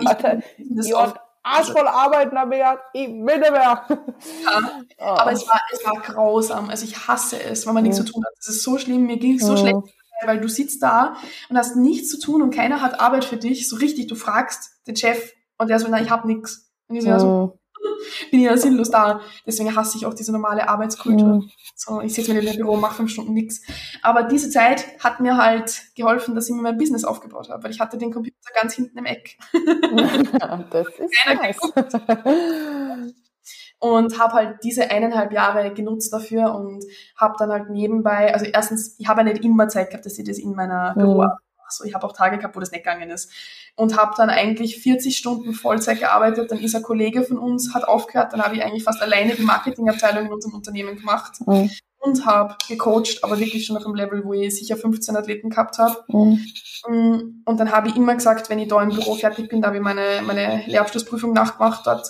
[0.00, 3.84] Ich, das oft, Arsch voll arbeiten, aber ja, ich will nicht mehr.
[3.84, 5.04] Ja, oh.
[5.04, 6.70] aber es war, es war grausam.
[6.70, 8.06] Also ich hasse es, wenn man nichts mhm.
[8.06, 8.32] zu tun hat.
[8.36, 9.58] Das ist so schlimm, mir ging es so mhm.
[9.58, 9.78] schlecht,
[10.24, 11.16] weil du sitzt da
[11.48, 13.68] und hast nichts zu tun und keiner hat Arbeit für dich.
[13.68, 16.70] So richtig, du fragst den Chef und der so, na, ich hab nichts.
[16.88, 17.58] Und ich so, ja, so
[18.30, 19.20] bin ich ja sinnlos da.
[19.46, 21.36] Deswegen hasse ich auch diese normale Arbeitskultur.
[21.36, 21.50] Mhm.
[21.74, 23.62] So, ich sitze mir in dem Büro, mache fünf Stunden nichts.
[24.02, 27.70] Aber diese Zeit hat mir halt geholfen, dass ich mir mein Business aufgebaut habe, weil
[27.70, 29.38] ich hatte den Computer ganz hinten im Eck.
[30.70, 31.58] das ist nice.
[33.80, 36.84] und habe halt diese eineinhalb Jahre genutzt dafür und
[37.16, 40.26] habe dann halt nebenbei, also erstens, ich habe ja nicht immer Zeit gehabt, dass ich
[40.26, 41.00] das in meiner mhm.
[41.00, 41.26] Büro
[41.70, 43.30] so, ich habe auch Tage gehabt, wo das nicht gegangen ist.
[43.76, 46.50] Und habe dann eigentlich 40 Stunden Vollzeit gearbeitet.
[46.50, 48.32] Dann ist ein Kollege von uns, hat aufgehört.
[48.32, 51.34] Dann habe ich eigentlich fast alleine die Marketingabteilung in unserem Unternehmen gemacht.
[51.46, 51.70] Mhm.
[52.00, 55.78] Und habe gecoacht, aber wirklich schon auf einem Level, wo ich sicher 15 Athleten gehabt
[55.78, 56.04] habe.
[56.08, 56.44] Mhm.
[56.88, 59.68] Mm, und dann habe ich immer gesagt, wenn ich da im Büro fertig bin, da
[59.68, 62.08] habe ich meine, meine Lehrabschlussprüfung nachgemacht hat,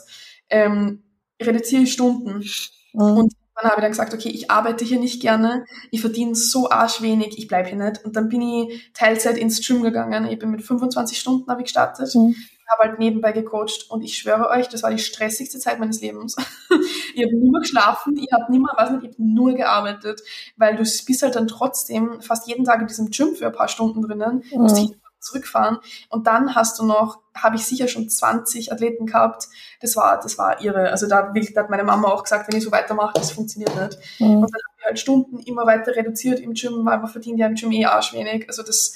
[0.50, 1.04] ähm,
[1.40, 2.44] reduziere ich Stunden.
[2.92, 3.00] Mhm.
[3.00, 6.70] Und dann habe ich dann gesagt, okay, ich arbeite hier nicht gerne, ich verdiene so
[6.70, 8.04] arschwenig, ich bleibe hier nicht.
[8.04, 10.26] Und dann bin ich Teilzeit ins Gym gegangen.
[10.26, 12.36] Ich bin mit 25 Stunden habe ich gestartet, mhm.
[12.68, 16.36] habe halt nebenbei gecoacht und ich schwöre euch, das war die stressigste Zeit meines Lebens.
[17.14, 20.22] ich habe nie mehr geschlafen, ich habe nie mehr, weiß nicht, ich habe nur gearbeitet,
[20.56, 23.68] weil du bist halt dann trotzdem fast jeden Tag in diesem Gym für ein paar
[23.68, 24.44] Stunden drinnen.
[24.52, 24.94] Mhm
[25.28, 25.78] zurückfahren.
[26.08, 29.48] Und dann hast du noch, habe ich sicher schon 20 Athleten gehabt.
[29.80, 30.90] Das war, das war irre.
[30.90, 33.98] Also da, hat meine Mama auch gesagt, wenn ich so weitermache, das funktioniert nicht.
[34.18, 34.42] Mhm.
[34.42, 37.46] Und dann habe ich halt Stunden immer weiter reduziert im Gym, weil man verdient ja
[37.46, 38.48] im Gym eh arschwenig.
[38.48, 38.94] Also das,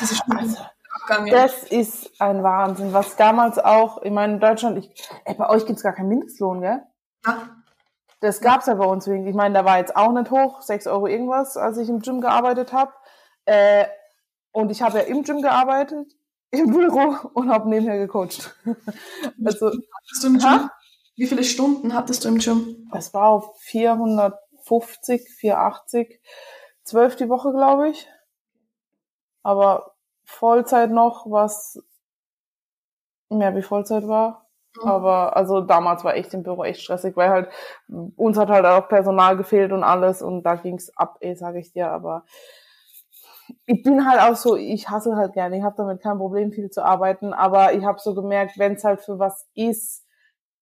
[0.00, 0.38] diese Stunden.
[0.38, 0.64] Also,
[1.30, 2.92] das ist ein Wahnsinn.
[2.92, 4.90] Was damals auch, ich meine, in Deutschland, ich,
[5.24, 6.82] ey, bei euch gibt's gar keinen Mindestlohn, gell?
[7.26, 7.48] Ja.
[8.20, 9.26] Das gab's ja bei uns wegen.
[9.26, 12.22] Ich meine, da war jetzt auch nicht hoch, 6 Euro irgendwas, als ich im Gym
[12.22, 12.92] gearbeitet habe.
[13.44, 13.84] Äh,
[14.54, 16.06] und ich habe ja im Gym gearbeitet,
[16.50, 18.56] im Büro und habe nebenher gecoacht.
[19.44, 20.70] also, du im Gym?
[21.16, 22.88] Wie viele Stunden hattest du im Gym?
[22.92, 26.20] Das war auf 450, 480,
[26.84, 28.08] zwölf die Woche, glaube ich.
[29.42, 31.82] Aber Vollzeit noch, was
[33.28, 34.46] mehr wie Vollzeit war.
[34.80, 34.88] Mhm.
[34.88, 37.48] Aber also damals war echt im Büro echt stressig, weil halt
[38.16, 41.72] uns hat halt auch Personal gefehlt und alles und da ging's ab, eh, sage ich
[41.72, 41.90] dir.
[41.90, 42.24] Aber
[43.66, 46.70] ich bin halt auch so, ich hasse halt gerne, ich habe damit kein Problem, viel
[46.70, 50.04] zu arbeiten, aber ich habe so gemerkt, wenn es halt für was ist,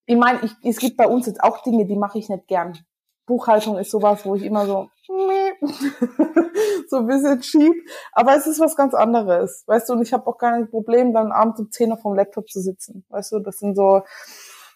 [0.07, 2.77] ich meine, es gibt bei uns jetzt auch Dinge, die mache ich nicht gern.
[3.25, 4.88] Buchhaltung ist sowas, wo ich immer so,
[6.88, 7.75] so ein bisschen cheap,
[8.12, 11.12] aber es ist was ganz anderes, weißt du, und ich habe auch gar nicht Problem,
[11.12, 14.03] dann abends um 10 Uhr vom Laptop zu sitzen, weißt du, das sind so,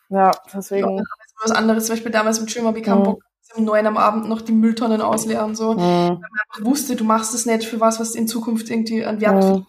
[0.09, 0.99] ja, deswegen.
[0.99, 1.05] Ja,
[1.42, 3.23] was anderes, zum Beispiel damals mit wie keinen Bock
[3.55, 5.75] um neun am Abend noch die Mülltonnen ausleeren, so.
[5.75, 5.79] Mhm.
[5.79, 9.21] Weil man einfach wusste, du machst es nicht für was, was in Zukunft irgendwie an
[9.21, 9.67] Wert mhm.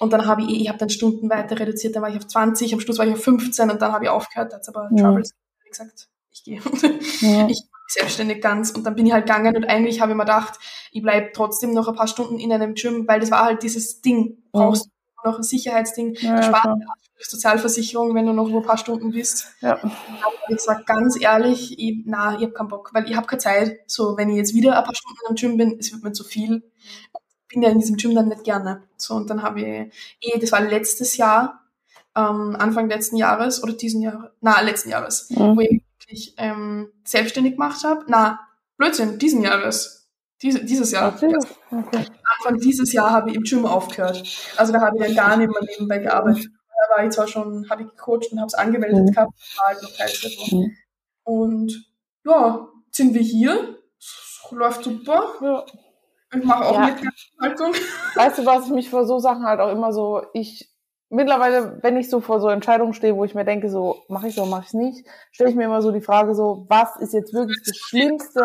[0.00, 2.74] Und dann habe ich, ich habe dann Stunden weiter reduziert, dann war ich auf 20,
[2.74, 4.96] am Schluss war ich auf 15 und dann habe ich aufgehört, da hat aber mhm.
[4.96, 5.34] Troubles
[5.68, 6.60] gesagt, ich gehe.
[7.20, 7.48] Ja.
[7.48, 10.58] Ich selbstständig ganz und dann bin ich halt gegangen und eigentlich habe ich mir gedacht,
[10.90, 14.00] ich bleib trotzdem noch ein paar Stunden in einem Gym, weil das war halt dieses
[14.00, 14.88] Ding, brauchst
[15.24, 16.76] noch ein Sicherheitsding, ja, ja,
[17.18, 19.48] Sozialversicherung, wenn du noch ein paar Stunden bist.
[19.60, 19.80] Ja.
[20.48, 23.80] Ich sag ganz ehrlich, ich, na, ich habe keinen Bock, weil ich habe keine Zeit.
[23.86, 26.24] So, wenn ich jetzt wieder ein paar Stunden im Gym bin, es wird mir zu
[26.24, 26.62] viel.
[27.14, 28.82] Ich bin ja in diesem Gym dann nicht gerne.
[28.96, 29.66] So, und dann habe ich,
[30.20, 31.62] eh, das war letztes Jahr,
[32.16, 35.56] ähm, Anfang letzten Jahres oder diesen Jahr, na, letzten Jahres, mhm.
[35.56, 38.04] wo ich wirklich ähm, selbstständig gemacht habe.
[38.08, 38.40] Na,
[38.76, 40.08] Blödsinn, diesen Jahres.
[40.42, 41.14] Diese, dieses Jahr.
[41.14, 41.34] Okay.
[41.78, 42.06] Okay.
[42.38, 44.22] Anfang dieses Jahr habe ich im Gym aufgehört.
[44.56, 46.50] Also da habe ich dann gar nicht mehr nebenbei gearbeitet
[46.88, 49.12] da war ich zwar schon, habe ich gecoacht und habe es angemeldet mhm.
[49.12, 50.32] gehabt, war halt noch Teilzeit.
[50.52, 50.76] Mhm.
[51.24, 51.86] Und
[52.24, 53.78] ja, sind wir hier.
[54.50, 55.34] Läuft super.
[55.40, 55.64] Ja.
[56.34, 56.86] Ich mache auch ja.
[56.86, 57.72] Mithaltung.
[58.14, 60.70] Weißt du, was ich mich vor so Sachen halt auch immer so, ich
[61.08, 64.34] mittlerweile, wenn ich so vor so Entscheidungen stehe, wo ich mir denke, so mache ich
[64.34, 67.32] so, mache ich nicht, stelle ich mir immer so die Frage so, was ist jetzt
[67.32, 68.44] wirklich das Schlimmste,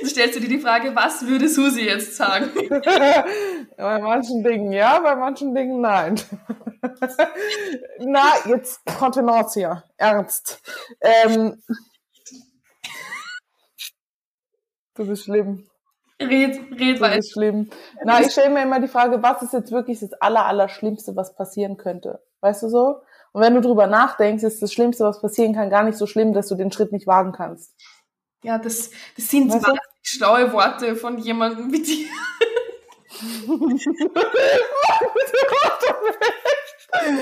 [0.00, 2.50] Du stellst dir die Frage, was würde Susi jetzt sagen?
[3.76, 6.20] bei manchen Dingen ja, bei manchen Dingen nein.
[7.98, 9.82] Na, jetzt Kontenantia.
[9.96, 10.62] Ernst.
[11.00, 11.60] Ähm,
[14.94, 15.68] du bist schlimm.
[16.20, 17.14] Red, red weiter.
[17.14, 17.70] Du bist schlimm.
[18.04, 21.16] Na, ich stelle mir immer die Frage, was ist jetzt wirklich das aller, aller Schlimmste,
[21.16, 22.22] was passieren könnte?
[22.42, 23.00] Weißt du so?
[23.32, 26.32] Und wenn du drüber nachdenkst, ist das Schlimmste, was passieren kann, gar nicht so schlimm,
[26.32, 27.74] dass du den Schritt nicht wagen kannst.
[28.44, 32.08] Ja, das, das sind weißt wahnsinnig schlaue Worte von jemandem wie dir.
[36.92, 37.16] Alter,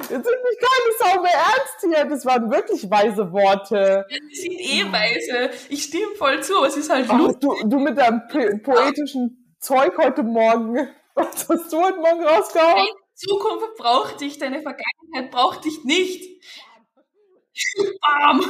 [0.00, 2.04] jetzt sind mich keine Sau mehr ernst hier.
[2.06, 4.04] Das waren wirklich weise Worte.
[4.10, 5.50] Die sind eh weise.
[5.68, 7.40] Ich stimme voll zu, es ist halt Ach, lustig.
[7.40, 8.22] Du, du mit deinem
[8.62, 10.88] poetischen Zeug heute Morgen.
[11.14, 12.74] Was hast du heute Morgen rausgehauen?
[12.74, 16.42] Deine Zukunft braucht dich, deine Vergangenheit braucht dich nicht.
[18.00, 18.40] Bam!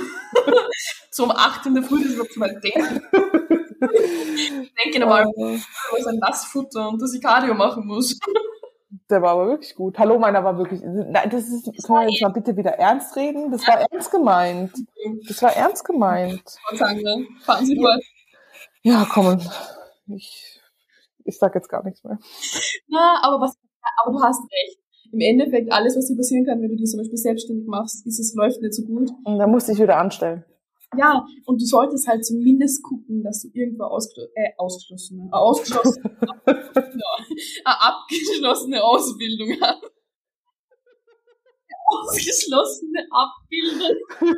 [1.10, 3.02] So um 8 in der Früh, das wird mal denken.
[4.34, 8.18] ich denke nochmal, was ein Nassfutter und dass ich Cardio machen muss.
[9.08, 9.98] Der war aber wirklich gut.
[9.98, 10.80] Hallo, meiner war wirklich.
[10.82, 13.50] Nein, das ist, können wir jetzt mal bitte wieder ernst reden?
[13.50, 14.72] Das war ernst gemeint.
[15.26, 16.42] Das war ernst gemeint.
[17.42, 18.02] Fahren Sie fort.
[18.82, 19.40] Ja, komm.
[20.08, 20.60] Ich,
[21.24, 22.18] ich sag jetzt gar nichts mehr.
[22.86, 23.56] Ja, aber was,
[24.02, 24.78] aber du hast recht
[25.12, 28.20] im Endeffekt alles, was dir passieren kann, wenn du dich zum Beispiel selbstständig machst, ist
[28.20, 29.10] es läuft nicht so gut.
[29.24, 30.44] Und dann musst du dich wieder anstellen.
[30.96, 36.18] Ja, und du solltest halt zumindest gucken, dass du irgendwo ausgeschl äh, ausgeschlossene, äh, ausgeschlossene,
[36.46, 39.85] eine abgeschlossene Ausbildung hast.
[41.92, 43.96] Ausgeschlossene Abbildung.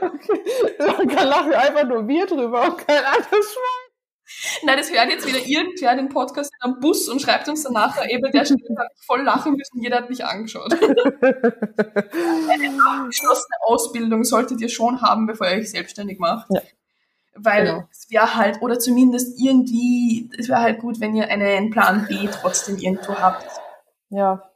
[0.00, 1.14] okay.
[1.14, 3.81] Da lachen einfach nur wir drüber und kein anderes Schwein.
[4.62, 7.96] Nein, das hört jetzt wieder irgendwer den Podcast in einem Bus und schreibt uns danach,
[8.08, 10.72] eben der Stelle hat voll lachen müssen, jeder hat mich angeschaut.
[10.82, 10.82] Eine
[12.90, 16.48] abgeschlossene Ausbildung solltet ihr schon haben, bevor ihr euch selbstständig macht.
[16.50, 16.60] Ja.
[17.34, 17.88] Weil genau.
[17.90, 22.28] es wäre halt, oder zumindest irgendwie, es wäre halt gut, wenn ihr einen Plan B
[22.30, 23.46] trotzdem irgendwo habt.
[24.10, 24.50] Ja,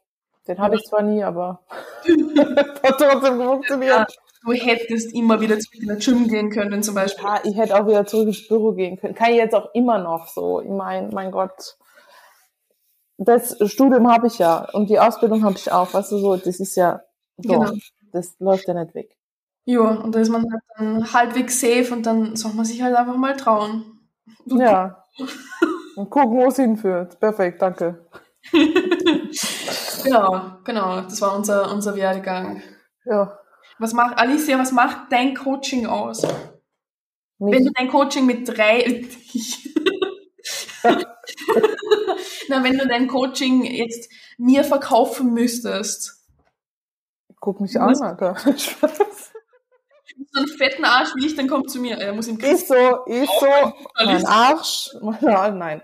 [0.47, 4.11] den habe ich zwar nie, aber hat trotzdem funktioniert.
[4.11, 7.25] Ja du hättest immer wieder zurück in den Gym gehen können zum Beispiel.
[7.25, 9.15] Ja, ich hätte auch wieder zurück ins Büro gehen können.
[9.15, 10.61] Kann ich jetzt auch immer noch so.
[10.61, 11.77] Ich meine, mein Gott.
[13.19, 15.93] Das Studium habe ich ja und die Ausbildung habe ich auch.
[15.93, 17.03] Weißt du, so, das ist ja,
[17.39, 17.73] so, genau.
[18.13, 19.17] das läuft ja nicht weg.
[19.65, 22.95] Ja, und da ist man halt dann halbwegs safe und dann soll man sich halt
[22.95, 24.01] einfach mal trauen.
[24.45, 25.05] Ja.
[25.97, 27.19] und gucken, wo es hinführt.
[27.19, 28.07] Perfekt, danke.
[30.05, 31.01] genau, genau.
[31.01, 32.63] Das war unser, unser Werdegang.
[33.07, 33.39] Ja.
[33.79, 36.23] Was macht, Alicia, was macht dein Coaching aus?
[37.39, 37.55] Mich.
[37.55, 39.07] Wenn du dein Coaching mit drei,
[42.49, 46.27] na, wenn du dein Coaching jetzt mir verkaufen müsstest.
[47.41, 48.37] Guck mich an, Alter.
[50.33, 51.99] so einen fetten Arsch wie ich, dann kommt zu mir.
[51.99, 53.73] Er muss im Ist so, ist so.
[54.03, 54.91] Mein Arsch.
[55.21, 55.83] Nein.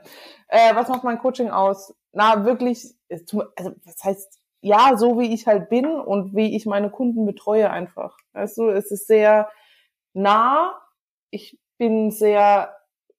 [0.49, 1.95] Äh, was macht mein Coaching aus?
[2.13, 6.89] Na, wirklich, also, was heißt ja, so wie ich halt bin und wie ich meine
[6.89, 8.17] Kunden betreue einfach.
[8.33, 9.49] Du, es ist sehr
[10.15, 10.81] nah.
[11.31, 12.73] Ich bin sehr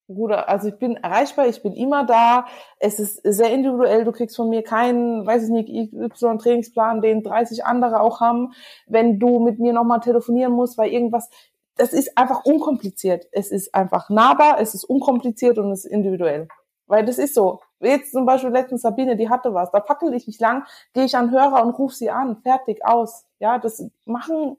[0.08, 2.46] gut, also ich bin erreichbar, ich bin immer da.
[2.80, 4.06] Es ist sehr individuell.
[4.06, 8.54] Du kriegst von mir keinen, weiß ich nicht, Y Trainingsplan, den 30 andere auch haben.
[8.88, 11.30] Wenn du mit mir nochmal telefonieren musst, weil irgendwas,
[11.76, 13.28] das ist einfach unkompliziert.
[13.34, 16.48] Es ist einfach nahbar, es ist unkompliziert und es ist individuell.
[16.88, 17.62] Weil das ist so.
[17.80, 19.72] Jetzt zum Beispiel letztens Sabine, die hatte was.
[19.72, 22.42] Da fackel ich mich lang, gehe ich an Hörer und ruf sie an.
[22.42, 23.26] Fertig, aus.
[23.40, 24.58] Ja, das machen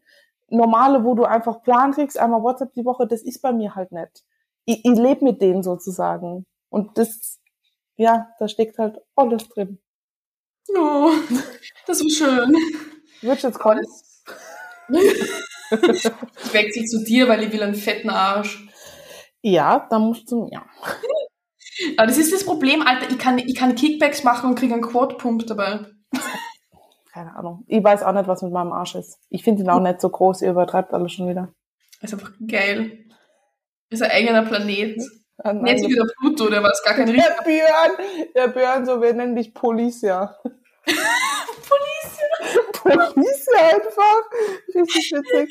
[0.49, 3.93] normale, wo du einfach Plan kriegst, einmal WhatsApp die Woche, das ist bei mir halt
[3.93, 4.25] nicht.
[4.65, 6.47] Ich, ich lebe mit denen sozusagen.
[6.71, 7.41] Und das,
[7.97, 9.79] ja, da steckt halt alles drin.
[10.77, 11.11] Oh,
[11.87, 12.55] das ist schön.
[13.21, 13.85] Wird jetzt kommen?
[14.89, 18.67] ich wechsle zu dir, weil ich will einen fetten Arsch.
[19.43, 20.65] Ja, dann musst du, ja.
[21.97, 23.11] Aber das ist das Problem, Alter.
[23.11, 25.87] Ich kann, ich kann Kickbacks machen und kriege einen Quad-Pump dabei.
[27.13, 27.65] Keine Ahnung.
[27.69, 29.19] Ich weiß auch nicht, was mit meinem Arsch ist.
[29.31, 30.43] Ich finde ihn auch nicht so groß.
[30.43, 31.55] Ihr übertreibt alles schon wieder.
[32.01, 33.07] Ist einfach geil.
[33.91, 35.01] Ist ein eigener Planet.
[35.39, 37.93] Ein wie der Pluto, der war gar kein Der Björn,
[38.37, 40.39] der Björn, so, wir nennen dich Policia.
[40.85, 41.05] Policia.
[42.73, 44.23] Policia einfach.
[44.75, 45.51] Richtig witzig.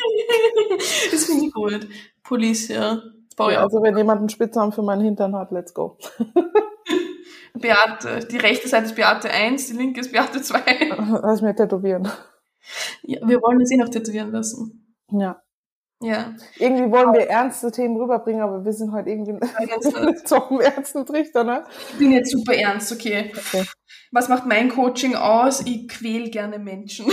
[1.11, 1.87] Das finde ich gut.
[2.23, 3.01] Policia.
[3.39, 5.97] Ja, also wenn jemand einen Spitznamen für meinen Hintern hat, let's go.
[7.53, 8.27] Beate.
[8.27, 10.59] Die rechte Seite ist Beate 1, die linke ist Beate 2.
[11.21, 12.07] Lass mir tätowieren.
[13.03, 14.95] Ja, wir wollen uns eh noch tätowieren lassen.
[15.11, 15.41] Ja.
[16.01, 16.33] Ja.
[16.57, 19.33] Irgendwie wollen wir ernste Themen rüberbringen, aber wir sind heute irgendwie
[20.05, 21.63] nicht so im ernsten Trichter, ne?
[21.91, 23.31] Ich bin jetzt super ernst, okay.
[23.35, 23.63] okay.
[24.11, 25.61] Was macht mein Coaching aus?
[25.65, 27.05] Ich quäl gerne Menschen.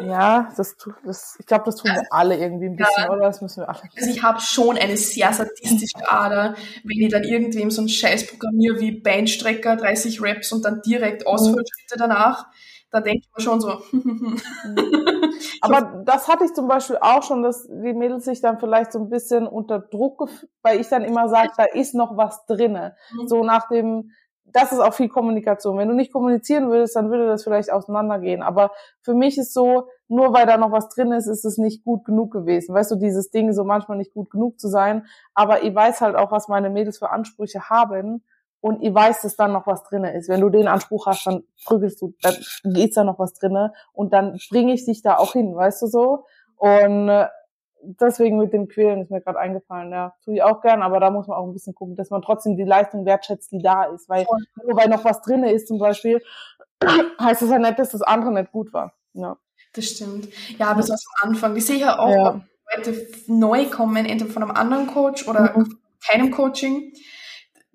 [0.00, 3.10] Ja, das, tut, das ich glaube, das tun wir alle irgendwie ein bisschen, ja.
[3.10, 3.22] oder?
[3.22, 3.82] Das müssen wir alle.
[3.96, 6.54] Also ich habe schon eine sehr sadistische Ader,
[6.84, 11.22] wenn ich dann irgendwem so einen Scheiß programmiere wie Beinstrecker, 30 Raps und dann direkt
[11.22, 11.28] mhm.
[11.28, 12.46] Ausfallschritte danach,
[12.90, 13.68] dann denke ich mir schon so.
[15.60, 18.98] Aber das hatte ich zum Beispiel auch schon, dass die Mädels sich dann vielleicht so
[18.98, 20.28] ein bisschen unter Druck,
[20.62, 22.96] weil ich dann immer sage, da ist noch was drinne.
[23.12, 23.28] Mhm.
[23.28, 24.10] So nach dem,
[24.52, 25.76] das ist auch viel Kommunikation.
[25.76, 28.42] Wenn du nicht kommunizieren würdest, dann würde das vielleicht auseinandergehen.
[28.42, 31.84] Aber für mich ist so, nur weil da noch was drin ist, ist es nicht
[31.84, 32.74] gut genug gewesen.
[32.74, 35.06] Weißt du, dieses Ding, so manchmal nicht gut genug zu sein.
[35.34, 38.24] Aber ich weiß halt auch, was meine Mädels für Ansprüche haben.
[38.60, 40.28] Und ich weiß, dass dann noch was drinne ist.
[40.28, 43.72] Wenn du den Anspruch hast, dann prügelst du, dann geht's da noch was drinne.
[43.92, 46.24] Und dann bringe ich dich da auch hin, weißt du so?
[46.56, 47.26] Und äh,
[48.00, 50.14] deswegen mit dem Quälen ist mir gerade eingefallen, ja.
[50.24, 52.56] Tue ich auch gern, aber da muss man auch ein bisschen gucken, dass man trotzdem
[52.56, 54.08] die Leistung wertschätzt, die da ist.
[54.08, 54.26] Weil
[54.64, 56.22] nur weil noch was drinne ist zum Beispiel,
[57.20, 58.94] heißt das ja nicht, dass das andere nicht gut war.
[59.12, 59.36] Ja.
[59.72, 60.28] Das stimmt.
[60.58, 61.56] Ja, aber so am Anfang.
[61.56, 62.40] Ich sehe ja auch, ja.
[62.74, 65.78] Leute neu kommen, entweder von einem anderen Coach oder mhm.
[66.06, 66.92] keinem Coaching.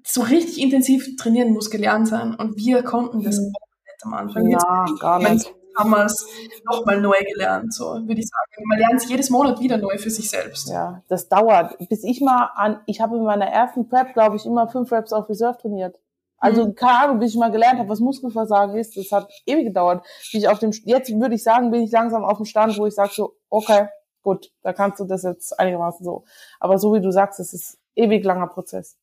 [0.03, 2.36] So richtig intensiv trainieren muss gelernt sein.
[2.36, 3.53] Und wir konnten das mhm.
[3.55, 4.49] auch nicht am Anfang.
[4.49, 6.26] Ja, Jetzt gar nicht haben wir es
[6.65, 8.67] nochmal neu gelernt, so würde ich sagen.
[8.67, 10.69] Man lernt es jedes Monat wieder neu für sich selbst.
[10.69, 11.78] Ja, das dauert.
[11.89, 15.13] Bis ich mal an, ich habe in meiner ersten Prep, glaube ich, immer fünf Reps
[15.13, 15.97] auf Reserve trainiert.
[16.38, 16.76] Also mhm.
[16.76, 20.05] keine Ahnung, bis ich mal gelernt habe, was Muskelversagen ist, das hat ewig gedauert.
[20.32, 22.88] Wie ich auf dem, jetzt würde ich sagen, bin ich langsam auf dem Stand, wo
[22.88, 23.88] ich sage so, okay,
[24.24, 26.24] gut, da kannst du das jetzt einigermaßen so.
[26.59, 28.97] Aber so wie du sagst, es ist ewig langer Prozess.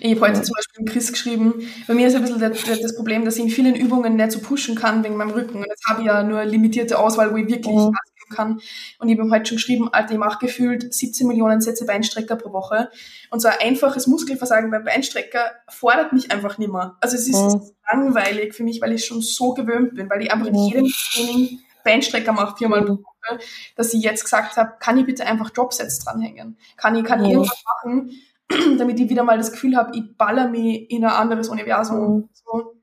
[0.00, 2.96] Ich habe heute zum Beispiel mit Chris geschrieben, bei mir ist ein bisschen das, das,
[2.96, 5.58] Problem, dass ich in vielen Übungen nicht so pushen kann wegen meinem Rücken.
[5.58, 7.92] Und jetzt habe ich ja nur limitierte Auswahl, wo ich wirklich mhm.
[7.92, 8.60] Gas geben kann.
[8.98, 12.52] Und ich habe heute schon geschrieben, Alter, ich mache gefühlt 17 Millionen Sätze Beinstrecker pro
[12.52, 12.90] Woche.
[13.30, 16.96] Und so ein einfaches Muskelversagen beim Beinstrecker fordert mich einfach nicht mehr.
[17.00, 17.62] Also es ist mhm.
[17.90, 21.60] langweilig für mich, weil ich schon so gewöhnt bin, weil ich einfach in jedem Training
[21.84, 22.94] Beinstrecker mache, viermal pro.
[22.94, 23.38] Woche,
[23.76, 26.58] dass ich jetzt gesagt habe, kann ich bitte einfach Dropsets dranhängen?
[26.76, 28.10] Kann ich, kann ich irgendwas machen?
[28.78, 32.16] damit ich wieder mal das Gefühl habe, ich baller mich in ein anderes Universum.
[32.16, 32.28] Mhm.
[32.32, 32.74] So.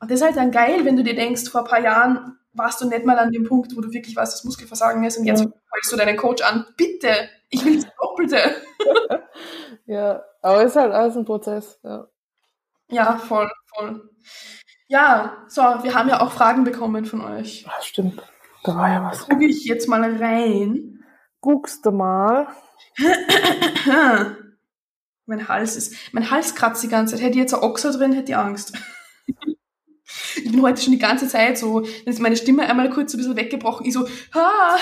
[0.00, 2.80] Und das ist halt dann geil, wenn du dir denkst, vor ein paar Jahren warst
[2.80, 5.44] du nicht mal an dem Punkt, wo du wirklich weißt, dass Muskelversagen ist und jetzt
[5.44, 5.52] mhm.
[5.90, 7.08] du deinen Coach an, bitte,
[7.48, 8.38] ich will das Doppelte.
[9.86, 11.78] ja, aber es ist halt alles ein Prozess.
[11.82, 12.06] Ja.
[12.90, 14.10] ja, voll, voll.
[14.88, 17.62] Ja, so, wir haben ja auch Fragen bekommen von euch.
[17.62, 18.22] Ja, stimmt.
[18.64, 19.26] Da war ja was.
[19.26, 21.04] Gucke ich jetzt mal rein.
[21.40, 22.48] Guckst du mal.
[25.26, 27.24] Mein Hals ist, mein Hals kratzt die ganze Zeit.
[27.24, 28.72] Hätte ich jetzt ein Ochser drin, hätte ich Angst.
[30.36, 33.18] ich bin heute schon die ganze Zeit so, dann ist meine Stimme einmal kurz ein
[33.18, 33.86] bisschen weggebrochen.
[33.86, 34.76] Ich so, ha!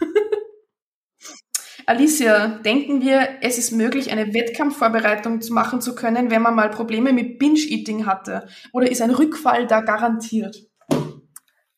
[1.86, 7.12] Alicia, denken wir, es ist möglich, eine Wettkampfvorbereitung machen zu können, wenn man mal Probleme
[7.12, 8.46] mit Binge-Eating hatte?
[8.72, 10.56] Oder ist ein Rückfall da garantiert?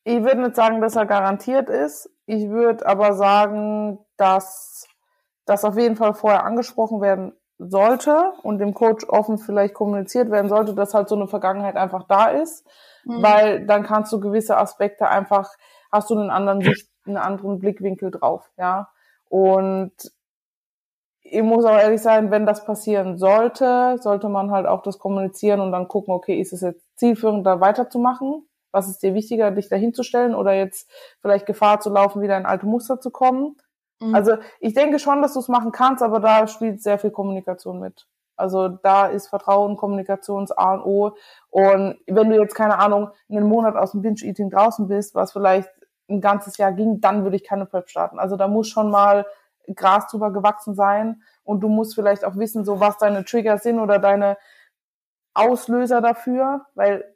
[0.03, 2.11] Ich würde nicht sagen, dass er garantiert ist.
[2.27, 4.87] Ich würde aber sagen, dass
[5.45, 10.49] das auf jeden Fall vorher angesprochen werden sollte und dem Coach offen vielleicht kommuniziert werden
[10.49, 12.65] sollte, dass halt so eine Vergangenheit einfach da ist,
[13.05, 13.21] mhm.
[13.21, 15.51] weil dann kannst du gewisse Aspekte einfach,
[15.91, 18.89] hast du einen anderen Sicht, einen anderen Blickwinkel drauf, ja.
[19.29, 19.93] Und
[21.23, 25.61] ich muss auch ehrlich sein, wenn das passieren sollte, sollte man halt auch das kommunizieren
[25.61, 28.47] und dann gucken, okay, ist es jetzt zielführend, da weiterzumachen?
[28.71, 30.89] Was ist dir wichtiger, dich dahinzustellen oder jetzt
[31.21, 33.55] vielleicht Gefahr zu laufen, wieder in alte Muster zu kommen?
[33.99, 34.15] Mhm.
[34.15, 37.79] Also ich denke schon, dass du es machen kannst, aber da spielt sehr viel Kommunikation
[37.79, 38.07] mit.
[38.35, 41.15] Also da ist Vertrauen, Kommunikations A und O.
[41.49, 45.69] Und wenn du jetzt, keine Ahnung, einen Monat aus dem Binge-Eating draußen bist, was vielleicht
[46.09, 48.19] ein ganzes Jahr ging, dann würde ich keine Prep starten.
[48.19, 49.25] Also da muss schon mal
[49.75, 53.79] Gras drüber gewachsen sein und du musst vielleicht auch wissen, so was deine Trigger sind
[53.79, 54.37] oder deine
[55.33, 57.12] Auslöser dafür, weil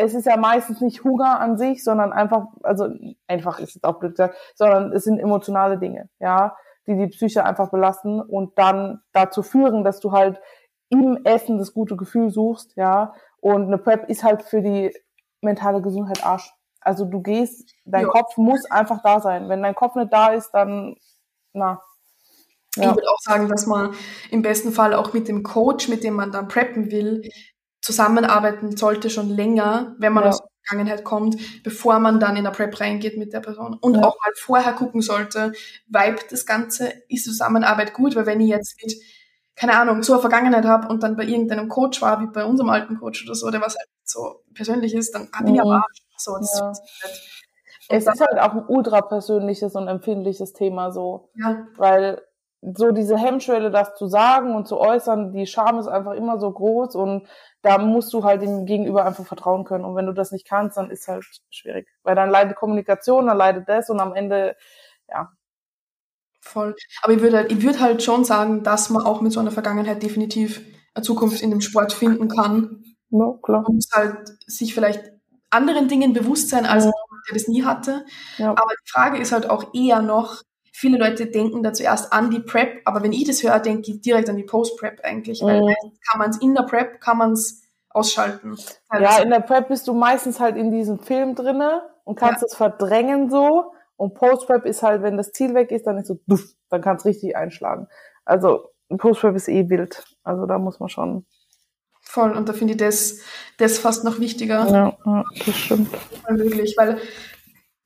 [0.00, 2.88] es ist ja meistens nicht Hunger an sich, sondern einfach, also
[3.26, 7.44] einfach ist es auch blöd gesagt, sondern es sind emotionale Dinge, ja, die die Psyche
[7.44, 10.40] einfach belasten und dann dazu führen, dass du halt
[10.88, 14.94] im Essen das gute Gefühl suchst, ja, und eine Prep ist halt für die
[15.40, 16.52] mentale Gesundheit Arsch.
[16.80, 18.10] Also du gehst, dein jo.
[18.10, 19.48] Kopf muss einfach da sein.
[19.48, 20.96] Wenn dein Kopf nicht da ist, dann,
[21.52, 21.80] na.
[22.76, 22.90] Ja.
[22.90, 23.94] Ich würde auch sagen, dass man
[24.30, 27.22] im besten Fall auch mit dem Coach, mit dem man dann preppen will,
[27.90, 30.30] zusammenarbeiten sollte schon länger, wenn man ja.
[30.30, 33.76] aus der Vergangenheit kommt, bevor man dann in der Prep reingeht mit der Person.
[33.80, 34.02] Und ja.
[34.02, 35.52] auch mal vorher gucken sollte,
[35.88, 38.94] vibe das Ganze, ist Zusammenarbeit gut, weil wenn ich jetzt mit,
[39.56, 42.70] keine Ahnung, so eine Vergangenheit habe und dann bei irgendeinem Coach war, wie bei unserem
[42.70, 45.98] alten Coach oder so, der was halt so persönlich ist, dann bin ich am Arsch.
[46.16, 46.72] So, das ja.
[47.92, 51.30] Es ist halt auch ein ultra persönliches und empfindliches Thema so.
[51.34, 51.66] Ja.
[51.76, 52.22] Weil
[52.62, 56.50] so diese Hemmschwelle, das zu sagen und zu äußern, die Scham ist einfach immer so
[56.50, 57.26] groß und
[57.62, 59.84] da musst du halt dem Gegenüber einfach vertrauen können.
[59.84, 61.88] Und wenn du das nicht kannst, dann ist halt schwierig.
[62.02, 64.56] Weil dann leidet Kommunikation, dann leidet das und am Ende,
[65.08, 65.30] ja.
[66.42, 66.74] Voll.
[67.02, 69.50] Aber ich würde halt, ich würde halt schon sagen, dass man auch mit so einer
[69.50, 70.62] Vergangenheit definitiv
[70.94, 72.82] eine Zukunft in dem Sport finden kann.
[73.10, 73.64] Ja, klar.
[73.68, 75.02] Und halt sich vielleicht
[75.50, 76.92] anderen Dingen bewusst sein, als ja.
[77.28, 78.06] der das nie hatte.
[78.38, 78.50] Ja.
[78.50, 80.42] Aber die Frage ist halt auch eher noch,
[80.80, 84.00] viele Leute denken da zuerst an die Prep, aber wenn ich das höre, denke ich
[84.00, 85.74] direkt an die Post-Prep eigentlich, weil mhm.
[86.10, 88.56] kann man es in der Prep, kann man es ausschalten.
[88.90, 92.54] Ja, in der Prep bist du meistens halt in diesem Film drinne und kannst es
[92.54, 96.54] verdrängen so und Post-Prep ist halt, wenn das Ziel weg ist, dann ist so, duff,
[96.70, 97.86] dann kannst richtig einschlagen.
[98.24, 101.26] Also Post-Prep ist eh wild, also da muss man schon
[102.02, 103.20] Voll, und da finde ich das,
[103.58, 104.66] das fast noch wichtiger.
[104.68, 105.92] Ja, ja das stimmt.
[106.26, 106.98] Weil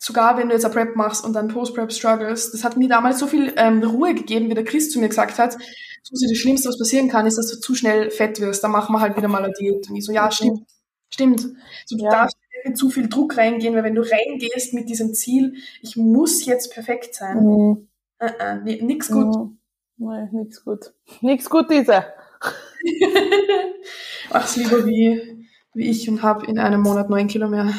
[0.04, 3.18] sogar wenn du jetzt eine Prep machst und dann Post-Prep struggles, das hat mir damals
[3.18, 5.56] so viel ähm, Ruhe gegeben, wie der Chris zu mir gesagt hat,
[6.02, 8.94] Susi, das Schlimmste, was passieren kann, ist, dass du zu schnell fett wirst, dann machen
[8.94, 9.88] wir halt wieder mal eine Diät.
[9.88, 10.66] Und ich so, ja, stimmt,
[11.08, 11.40] stimmt.
[11.86, 12.10] So, du ja.
[12.10, 12.36] darfst
[12.66, 16.74] nicht zu viel Druck reingehen, weil wenn du reingehst mit diesem Ziel, ich muss jetzt
[16.74, 17.88] perfekt sein, mhm.
[18.18, 19.34] äh, äh, nix gut.
[19.34, 19.58] Mhm.
[19.96, 20.92] Nein, nix gut.
[21.22, 22.04] Nix gut, diese.
[24.30, 27.72] Ach, lieber wie, wie ich und habe in einem Monat neun Kilo mehr.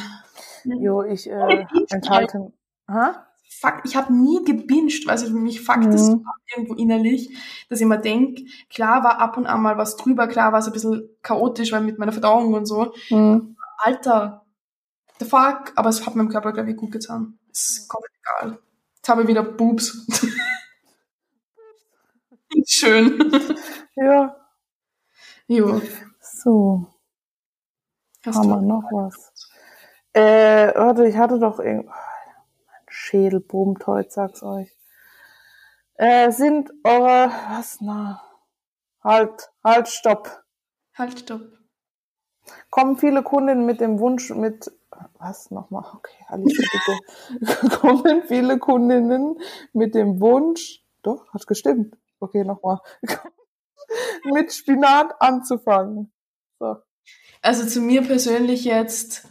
[0.66, 2.51] Jo, ich äh, enthalte.
[2.88, 3.28] Ha?
[3.47, 6.26] fuck, ich habe nie gebinged, weil es für mich fuckt das Mhm.
[6.53, 7.30] irgendwo innerlich,
[7.70, 8.39] dass ich mir denk,
[8.70, 11.82] klar war ab und an mal was drüber, klar war es ein bisschen chaotisch, weil
[11.82, 12.93] mit meiner Verdauung und so.
[13.09, 13.55] Mhm.
[13.78, 14.45] Alter,
[15.20, 17.38] the fuck, aber es hat meinem Körper, glaube ich, gut getan.
[17.51, 18.59] Es ist komplett egal.
[18.97, 20.05] Jetzt habe ich wieder Boobs.
[22.68, 23.20] Schön.
[23.97, 24.36] Ja.
[25.47, 25.82] Jo.
[26.20, 26.86] So,
[28.26, 29.32] Hast haben wir noch was?
[30.16, 31.88] Äh, warte, ich hatte doch irgend...
[31.88, 34.74] Mein Schädel brummt heute, sag's euch.
[35.95, 37.30] Äh, sind eure...
[37.49, 38.22] Was, na...
[39.03, 40.41] Halt, halt, stopp.
[40.97, 41.41] Halt, stopp.
[42.70, 44.72] Kommen viele Kundinnen mit dem Wunsch, mit...
[45.20, 45.84] Was, nochmal?
[45.93, 46.63] Okay, Alice,
[47.39, 47.70] bitte.
[47.82, 49.38] Kommen viele Kundinnen
[49.74, 50.82] mit dem Wunsch...
[51.01, 51.97] Doch, hat gestimmt.
[52.22, 52.80] Okay, nochmal.
[54.24, 56.13] mit Spinat anzufangen.
[56.57, 56.78] So.
[57.41, 59.28] Also zu mir persönlich jetzt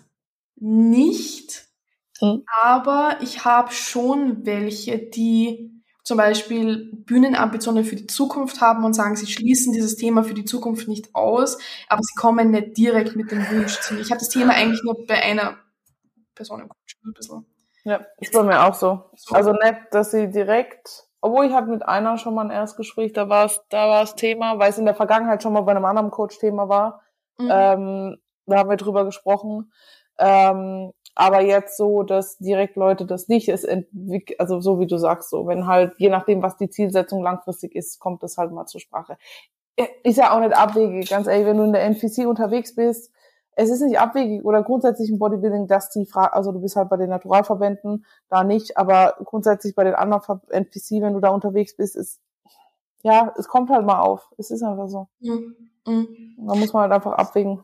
[0.56, 1.66] nicht,
[2.20, 2.44] Mhm.
[2.62, 5.70] aber ich habe schon welche, die
[6.04, 10.44] zum Beispiel Bühnenambitionen für die Zukunft haben und sagen, sie schließen dieses Thema für die
[10.44, 14.00] Zukunft nicht aus, aber sie kommen nicht direkt mit dem Wunsch zu mir.
[14.00, 15.56] Ich habe das Thema eigentlich nur bei einer
[16.34, 17.46] Person im Coaching ein bisschen.
[17.84, 19.04] Ja, ist bei mir auch so.
[19.16, 19.34] So.
[19.34, 23.28] Also nicht, dass sie direkt, obwohl ich hatte mit einer schon mal ein Erstgespräch, da
[23.28, 25.84] war es, da war es Thema, weil es in der Vergangenheit schon mal bei einem
[25.84, 27.02] anderen Coach Thema war.
[27.38, 27.48] Mhm.
[27.50, 29.72] Ähm, da haben wir drüber gesprochen.
[30.18, 33.68] Ähm, aber jetzt so, dass direkt Leute das nicht ist,
[34.38, 38.00] also so wie du sagst, so, wenn halt, je nachdem, was die Zielsetzung langfristig ist,
[38.00, 39.16] kommt das halt mal zur Sprache.
[40.02, 43.12] Ist ja auch nicht abwegig, ganz ehrlich, wenn du in der NPC unterwegs bist,
[43.56, 46.88] es ist nicht abwegig oder grundsätzlich im Bodybuilding, dass die Frage, also du bist halt
[46.88, 51.76] bei den Naturalverbänden, da nicht, aber grundsätzlich bei den anderen NPC, wenn du da unterwegs
[51.76, 52.20] bist, ist,
[53.02, 54.28] ja, es kommt halt mal auf.
[54.38, 55.08] Es ist einfach so.
[55.20, 55.54] Mhm.
[55.86, 56.36] Mhm.
[56.38, 57.62] Da muss man halt einfach abwägen.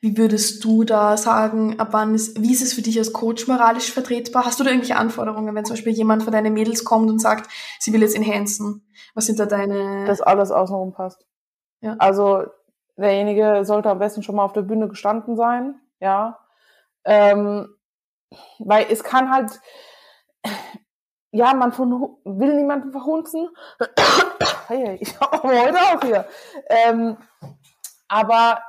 [0.00, 3.46] Wie würdest du da sagen, ab wann ist, wie ist es für dich als Coach
[3.46, 4.44] moralisch vertretbar?
[4.44, 7.50] Hast du da irgendwelche Anforderungen, wenn zum Beispiel jemand von deinen Mädels kommt und sagt,
[7.78, 8.86] sie will jetzt enhancen?
[9.14, 10.04] Was sind da deine...
[10.06, 11.24] dass alles außenrum passt.
[11.80, 11.96] Ja.
[11.98, 12.44] Also
[12.96, 16.38] derjenige sollte am besten schon mal auf der Bühne gestanden sein, ja.
[17.04, 17.68] Ähm,
[18.58, 19.60] weil es kann halt,
[21.30, 23.48] ja, man von, will niemanden verhunzen.
[24.68, 26.26] hey, ich habe heute auch hier.
[26.68, 27.16] Ähm,
[28.08, 28.60] aber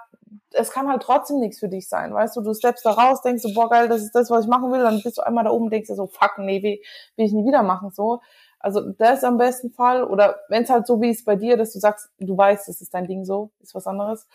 [0.55, 3.43] es kann halt trotzdem nichts für dich sein, weißt du, du steppst da raus, denkst
[3.43, 5.51] du, boah geil, das ist das, was ich machen will, dann bist du einmal da
[5.51, 6.79] oben, denkst du so, fuck, nee, will,
[7.15, 8.21] will ich nie wieder machen, so.
[8.59, 11.73] Also das am besten Fall, oder wenn es halt so wie es bei dir, dass
[11.73, 14.27] du sagst, du weißt, das ist dein Ding so, ist was anderes,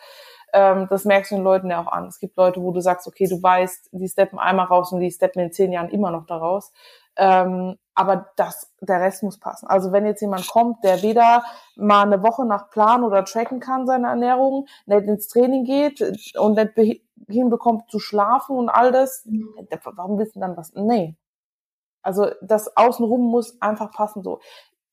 [0.53, 2.07] ähm, das merkst du den Leuten ja auch an.
[2.07, 5.11] Es gibt Leute, wo du sagst, okay, du weißt, die steppen einmal raus und die
[5.11, 6.71] steppen in zehn Jahren immer noch da raus.
[7.17, 9.67] Ähm, aber das, der Rest muss passen.
[9.67, 11.43] Also wenn jetzt jemand kommt, der weder
[11.75, 16.01] mal eine Woche nach Plan oder tracken kann seine Ernährung, nicht ins Training geht
[16.37, 19.27] und nicht hinbekommt zu schlafen und all das,
[19.83, 20.73] warum willst du dann was?
[20.73, 21.15] Nee.
[22.01, 24.39] Also das Außenrum muss einfach passen so.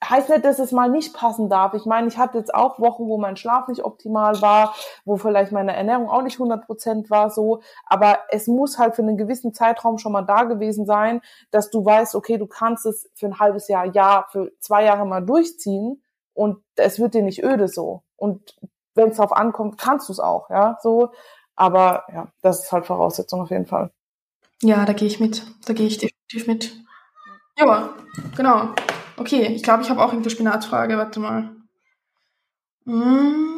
[0.02, 1.74] Heißt nicht, dass es mal nicht passen darf.
[1.74, 4.74] Ich meine, ich hatte jetzt auch Wochen, wo mein Schlaf nicht optimal war,
[5.04, 9.16] wo vielleicht meine Ernährung auch nicht 100% war so, aber es muss halt für einen
[9.16, 11.20] gewissen Zeitraum schon mal da gewesen sein,
[11.50, 15.04] dass du weißt, okay, du kannst es für ein halbes Jahr, Jahr, für zwei Jahre
[15.04, 16.00] mal durchziehen
[16.32, 18.02] und es wird dir nicht öde so.
[18.16, 18.56] Und
[18.94, 21.10] wenn es drauf ankommt, kannst du es auch, ja, so.
[21.56, 23.90] Aber ja, das ist halt Voraussetzung auf jeden Fall.
[24.62, 25.44] Ja, da gehe ich mit.
[25.66, 26.72] Da gehe ich definitiv mit.
[27.58, 27.90] Ja,
[28.36, 28.68] genau.
[29.18, 30.96] Okay, ich glaube, ich habe auch irgendeine Spinatfrage.
[30.96, 31.56] Warte mal.
[32.84, 33.48] Mm,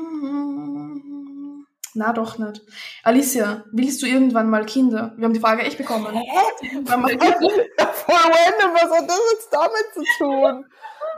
[1.94, 2.62] Na doch nicht.
[3.02, 5.12] Alicia, willst du irgendwann mal Kinder?
[5.16, 6.06] Wir haben die Frage echt bekommen.
[6.60, 6.98] Kinder?
[6.98, 10.64] Voll random, was hat das jetzt damit zu tun?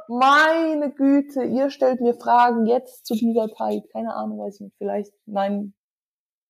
[0.08, 3.84] Meine Güte, ihr stellt mir Fragen jetzt zu dieser Zeit.
[3.92, 4.76] Keine Ahnung, weiß ich nicht.
[4.78, 5.74] Vielleicht, nein,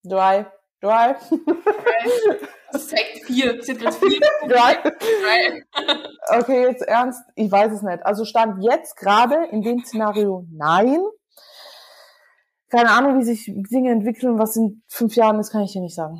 [0.05, 0.51] drei,
[0.83, 1.17] drei,
[2.73, 3.63] Das zeigt vier.
[3.63, 4.21] Sie hat gerade vier.
[4.49, 4.75] drei.
[4.75, 5.63] Drei.
[6.39, 8.05] Okay, jetzt ernst, ich weiß es nicht.
[8.05, 11.01] Also stand jetzt gerade in dem Szenario nein.
[12.71, 15.95] Keine Ahnung, wie sich Dinge entwickeln, was in fünf Jahren ist, kann ich dir nicht
[15.95, 16.19] sagen.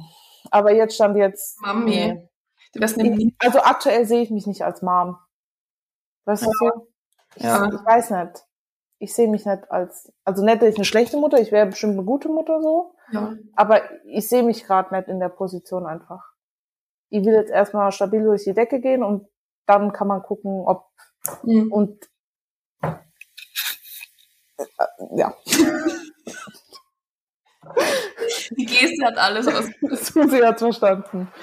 [0.51, 1.61] Aber jetzt stand jetzt.
[1.63, 1.85] Mami.
[1.91, 2.29] nee.
[2.75, 5.17] Du eine Ich, also aktuell sehe ich mich nicht als Mom.
[6.25, 6.89] Weißt du so?
[7.37, 7.67] Ich, Ja.
[7.67, 8.45] ich weiß nicht.
[9.03, 11.95] Ich sehe mich nicht als, also nicht, dass ich eine schlechte Mutter, ich wäre bestimmt
[11.95, 13.35] eine gute Mutter so, ja.
[13.57, 16.23] aber ich sehe mich gerade nicht in der Position einfach.
[17.11, 19.27] Ich will jetzt erstmal stabil durch die Decke gehen und
[19.67, 20.87] dann kann man gucken, ob
[21.43, 21.73] Mhm.
[21.73, 22.11] und
[22.83, 22.95] äh,
[25.17, 25.35] ja,
[28.59, 29.65] Die Geste hat alles aus.
[30.13, 31.29] Susi hat's verstanden.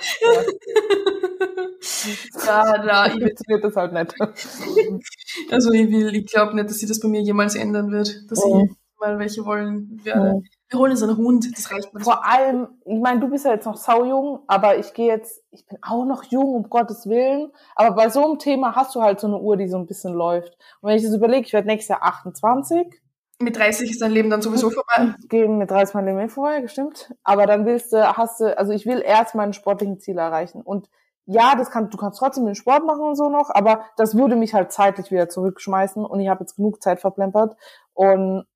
[2.46, 4.14] Ja, da, ich will, Funktioniert das halt nicht.
[5.52, 8.44] also ich will, ich glaube nicht, dass sie das bei mir jemals ändern wird, dass
[8.46, 8.70] Mhm.
[8.72, 10.36] ich mal welche wollen werde.
[10.36, 10.44] Mhm.
[10.70, 12.02] Wir holen uns einen Hund, das reicht mir.
[12.02, 15.66] Vor allem, ich meine, du bist ja jetzt noch saujung, aber ich gehe jetzt, ich
[15.66, 17.52] bin auch noch jung, um Gottes Willen.
[17.76, 20.14] Aber bei so einem Thema hast du halt so eine Uhr, die so ein bisschen
[20.14, 20.58] läuft.
[20.82, 23.02] Und wenn ich das überlege, ich werde nächstes Jahr 28.
[23.42, 25.16] Mit 30 ist dein Leben dann sowieso vorbei.
[25.30, 27.14] Gehen mit 30 mein Leben vorbei, gestimmt.
[27.24, 30.62] Aber dann willst du, hast du, also ich will erst meine sportlichen Ziele erreichen.
[30.62, 30.90] Und
[31.32, 34.36] ja, das kann, du kannst trotzdem den Sport machen und so noch, aber das würde
[34.36, 37.56] mich halt zeitlich wieder zurückschmeißen und ich habe jetzt genug Zeit verplempert
[37.94, 38.48] und,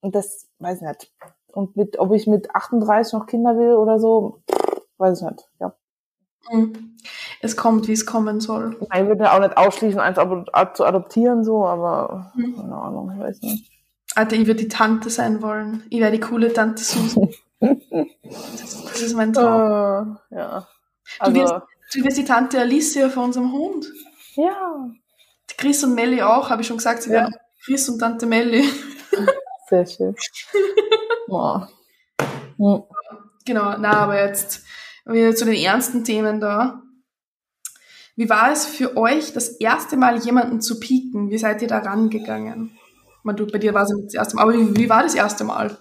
[0.00, 1.12] und das weiß ich nicht.
[1.48, 4.40] Und mit, ob ich mit 38 noch Kinder will oder so,
[4.98, 5.74] weiß ich nicht, ja.
[6.46, 6.96] Hm.
[7.42, 8.76] Es kommt, wie es kommen soll.
[8.80, 10.16] Ich würde auch nicht ausschließen, eins
[10.74, 12.54] zu adoptieren, so, aber hm.
[12.54, 13.79] keine Ahnung, ich weiß nicht.
[14.20, 15.82] Alter, ich würde die Tante sein wollen.
[15.90, 17.30] Ich wäre die coole Tante Susan.
[17.58, 17.78] das,
[18.92, 20.18] das, ist mein Traum.
[20.30, 20.68] Uh, ja.
[21.18, 21.54] Also, du wirst
[21.92, 23.92] Du bist die Tante Alicia von unserem Hund.
[24.36, 24.90] Ja.
[25.56, 27.02] Chris und Melli auch, habe ich schon gesagt.
[27.02, 27.22] Sie ja.
[27.22, 28.68] werden Chris und Tante Melli.
[29.68, 30.14] Sehr schön.
[31.26, 31.68] wow.
[32.58, 32.82] Mhm.
[33.44, 34.64] Genau, na, aber jetzt
[35.04, 36.82] wieder zu den ernsten Themen da.
[38.14, 41.30] Wie war es für euch, das erste Mal jemanden zu pieken?
[41.30, 42.78] Wie seid ihr da rangegangen?
[43.22, 45.14] Man, du, bei dir war es nicht das erste Mal, aber wie, wie war das
[45.14, 45.76] erste Mal?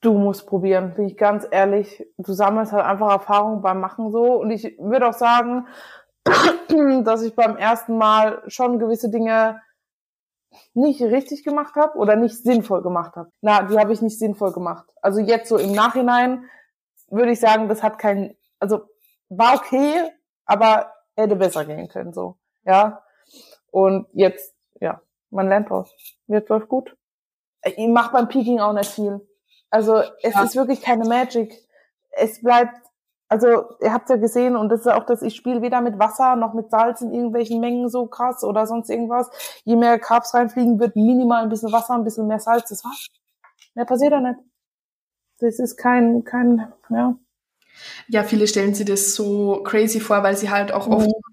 [0.00, 2.06] du musst probieren, bin ich ganz ehrlich.
[2.18, 4.40] Du sammelst halt einfach Erfahrung beim Machen so.
[4.40, 5.66] Und ich würde auch sagen,
[7.04, 9.60] dass ich beim ersten Mal schon gewisse Dinge
[10.74, 13.30] nicht richtig gemacht habe oder nicht sinnvoll gemacht habe.
[13.40, 14.86] Na, die habe ich nicht sinnvoll gemacht.
[15.00, 16.44] Also jetzt so im Nachhinein
[17.08, 18.80] würde ich sagen, das hat keinen, also
[19.28, 20.10] war okay,
[20.44, 23.02] aber hätte besser gehen können, so, ja.
[23.70, 25.00] Und jetzt, ja,
[25.30, 25.94] man lernt draus.
[26.26, 26.96] Jetzt läuft gut.
[27.62, 29.20] Ich mache beim Peaking auch nicht viel.
[29.70, 30.42] Also es ja.
[30.42, 31.54] ist wirklich keine Magic.
[32.10, 32.74] Es bleibt,
[33.28, 33.46] also
[33.80, 36.54] ihr habt ja gesehen und das ist auch das, ich spiele weder mit Wasser noch
[36.54, 39.30] mit Salz in irgendwelchen Mengen so krass oder sonst irgendwas.
[39.64, 43.08] Je mehr Carbs reinfliegen, wird minimal ein bisschen Wasser, ein bisschen mehr Salz, das war's.
[43.74, 44.40] Mehr passiert da nicht.
[45.38, 47.14] Das ist kein, kein, ja.
[48.08, 51.29] Ja, viele stellen sich das so crazy vor, weil sie halt auch oft mhm.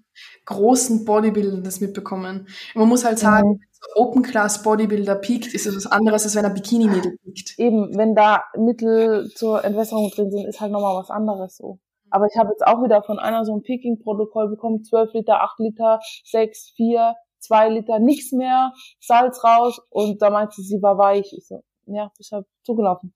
[0.48, 2.48] Großen Bodybuildern das mitbekommen.
[2.74, 3.60] Und man muss halt sagen, mhm.
[3.94, 7.58] Open Class Bodybuilder piekt, ist es was anderes, als wenn er Bikini-Mädel piekt.
[7.58, 11.78] Eben, wenn da Mittel zur Entwässerung drin sind, ist halt nochmal was anderes so.
[12.10, 15.58] Aber ich habe jetzt auch wieder von einer so ein Peaking-Protokoll bekommen, 12 Liter, 8
[15.58, 20.96] Liter, 6, 4, 2 Liter, nichts mehr, Salz raus und da meinte sie, sie war
[20.96, 21.30] weich.
[21.36, 23.14] Ich so, ja, ich habe zugelaufen.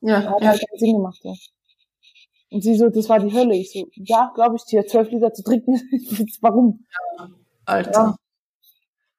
[0.00, 0.16] Ja.
[0.16, 0.48] Hat ja.
[0.48, 1.34] halt keinen Sinn gemacht so.
[2.50, 3.54] Und sie so, das war die Hölle.
[3.54, 5.74] Ich so, ja, glaube ich dir, 12 Liter zu trinken,
[6.40, 6.86] warum?
[7.18, 7.28] Ja,
[7.64, 7.92] Alter.
[7.92, 8.16] Ja.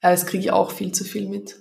[0.03, 1.57] Ja, das kriege ich auch viel zu viel mit.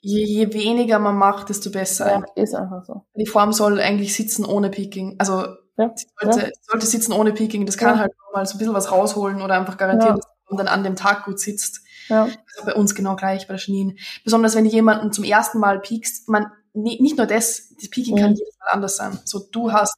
[0.00, 2.10] Je, je weniger man macht, desto besser.
[2.10, 3.04] Ja, ist einfach so.
[3.14, 5.16] Die Form soll eigentlich sitzen ohne Peaking.
[5.18, 5.46] Also
[5.76, 6.50] ja, sie sollte, ja.
[6.62, 7.64] sollte sitzen ohne Peaking.
[7.64, 10.68] Das kann halt mal so ein bisschen was rausholen oder einfach garantieren, dass man dann
[10.68, 11.80] an dem Tag gut sitzt.
[12.08, 12.24] Ja.
[12.24, 13.94] Also bei uns genau gleich, bei der Janine.
[14.24, 18.20] Besonders wenn du jemanden zum ersten Mal piekst, man, nicht nur das, das Peaking mhm.
[18.20, 19.18] kann jedes Mal anders sein.
[19.24, 19.96] So, du hast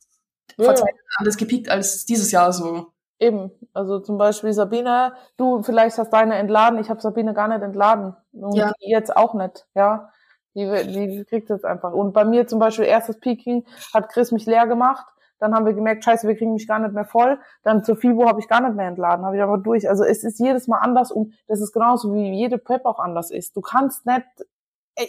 [0.57, 2.87] vor zwei Jahren anders gepiekt als dieses Jahr so.
[3.19, 7.63] Eben, also zum Beispiel Sabine, du vielleicht hast deine entladen, ich habe Sabine gar nicht
[7.63, 8.73] entladen und ja.
[8.83, 10.11] die jetzt auch nicht, ja.
[10.55, 11.93] Die, die kriegt jetzt einfach.
[11.93, 15.05] Und bei mir zum Beispiel erstes Peaking hat Chris mich leer gemacht.
[15.41, 17.41] Dann haben wir gemerkt, scheiße, wir kriegen mich gar nicht mehr voll.
[17.65, 19.89] Dann zur FIBO habe ich gar nicht mehr entladen, habe ich aber durch.
[19.89, 23.33] Also es ist jedes Mal anders und das ist genauso wie jede Prep auch anders
[23.33, 23.57] ist.
[23.57, 24.25] Du kannst nicht,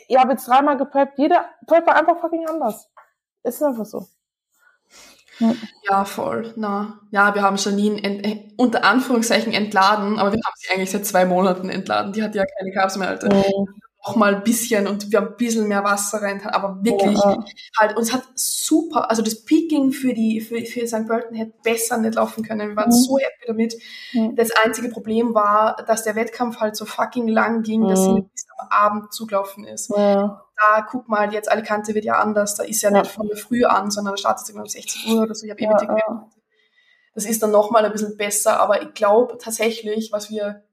[0.07, 2.91] ich habe jetzt dreimal gepreppt, jeder Prep war einfach fucking anders.
[3.43, 4.07] Es ist einfach so.
[5.89, 6.53] Ja, voll.
[6.55, 10.91] Na, ja, wir haben Janine ent, äh, unter Anführungszeichen entladen, aber wir haben sie eigentlich
[10.91, 12.13] seit zwei Monaten entladen.
[12.13, 13.33] Die hat ja keine Carbs mehr, Alter.
[13.33, 13.67] Mhm.
[14.07, 17.43] Noch mal ein bisschen und wir haben ein bisschen mehr Wasser rein, aber wirklich ja.
[17.79, 21.07] halt, uns hat super, also das Peaking für die, für, für St.
[21.07, 22.69] Pölten hätte besser nicht laufen können.
[22.69, 22.93] Wir waren mhm.
[22.93, 23.73] so happy damit.
[24.13, 24.35] Mhm.
[24.35, 28.29] Das einzige Problem war, dass der Wettkampf halt so fucking lang ging, dass sie mhm.
[28.31, 29.89] bis am Abend zugelaufen ist.
[29.89, 33.01] Ja da guck mal, jetzt Alicante wird ja anders, da ist ja, ja.
[33.01, 35.45] nicht von der Früh an, sondern da startet es um 16 Uhr oder so.
[35.45, 36.29] Ich habe ja, eh ja.
[37.13, 40.63] Das ist dann nochmal ein bisschen besser, aber ich glaube tatsächlich, was wir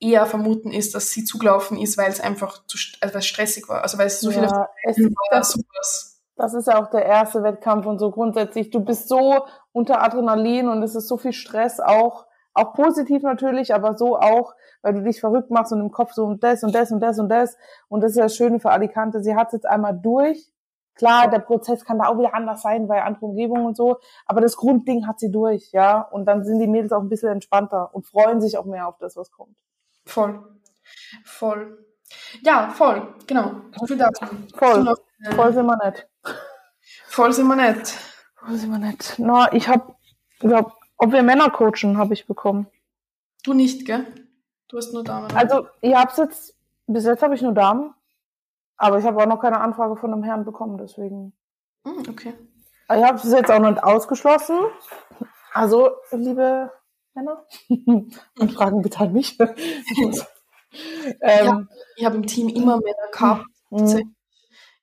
[0.00, 3.82] eher vermuten, ist, dass sie zugelaufen ist, weil es einfach zu also stressig war.
[3.82, 6.22] Also weil es so viele ja, es, war, sowas.
[6.36, 8.70] Das ist ja auch der erste Wettkampf und so grundsätzlich.
[8.70, 13.74] Du bist so unter Adrenalin und es ist so viel Stress auch, auch positiv natürlich,
[13.74, 14.54] aber so auch,
[14.86, 17.18] weil du dich verrückt machst und im Kopf so und das und das und das
[17.18, 17.56] und das.
[17.88, 19.20] Und das ist das Schöne für Alicante.
[19.20, 20.52] Sie hat es jetzt einmal durch.
[20.94, 23.98] Klar, der Prozess kann da auch wieder anders sein, weil andere Umgebung und so.
[24.26, 26.02] Aber das Grundding hat sie durch, ja.
[26.02, 28.96] Und dann sind die Mädels auch ein bisschen entspannter und freuen sich auch mehr auf
[28.98, 29.56] das, was kommt.
[30.04, 30.40] Voll.
[31.24, 31.84] Voll.
[32.42, 33.12] Ja, voll.
[33.26, 33.56] Genau.
[34.54, 34.84] Voll.
[34.84, 36.08] Noch, äh, voll sind wir nett.
[37.08, 37.92] Voll sind wir nett.
[38.36, 39.14] Voll sind wir nett.
[39.18, 39.96] Na, ich hab,
[40.38, 42.68] glaub, ob wir Männer coachen, habe ich bekommen.
[43.42, 44.06] Du nicht, gell?
[44.68, 45.30] Du hast nur Damen.
[45.34, 46.56] Also, ihr habt jetzt,
[46.86, 47.94] bis jetzt habe ich nur Damen.
[48.76, 51.32] Aber ich habe auch noch keine Anfrage von einem Herrn bekommen, deswegen.
[51.84, 52.34] Hm, okay.
[52.88, 54.58] Ich habe es jetzt auch noch nicht ausgeschlossen.
[55.52, 56.70] Also, liebe
[57.14, 57.44] Männer,
[58.38, 59.38] Anfragen bitte an mich.
[61.20, 63.46] ähm, ich habe im Team immer Männer gehabt.
[63.70, 64.14] Mhm.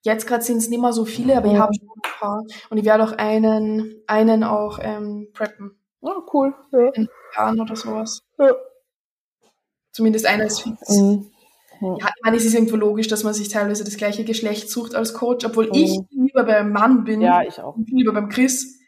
[0.01, 2.43] Jetzt gerade sind es nicht mehr so viele, aber ich habe schon ein paar.
[2.69, 5.79] Und ich werde auch einen, einen auch ähm, preppen.
[6.01, 6.53] Oh, cool.
[6.71, 6.89] Ja.
[6.89, 8.21] In Jahren oder sowas.
[8.38, 8.53] Ja.
[9.93, 10.89] Zumindest einer ist fix.
[10.89, 11.29] Mhm.
[11.81, 14.95] Ja, ich meine, es ist irgendwo logisch, dass man sich teilweise das gleiche Geschlecht sucht
[14.95, 15.73] als Coach, obwohl mhm.
[15.73, 17.21] ich lieber beim Mann bin.
[17.21, 17.77] Ja, ich auch.
[17.77, 18.79] Ich bin lieber beim Chris.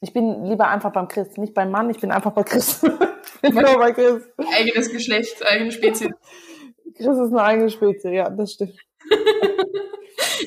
[0.00, 2.82] Ich bin lieber einfach beim Chris, nicht beim Mann, ich bin einfach bei Chris.
[3.42, 4.24] ich bin bei Chris.
[4.36, 6.10] Eigenes Geschlecht, eigene Spezies.
[6.94, 8.76] Chris ist eine eigene Spezies, ja, das stimmt.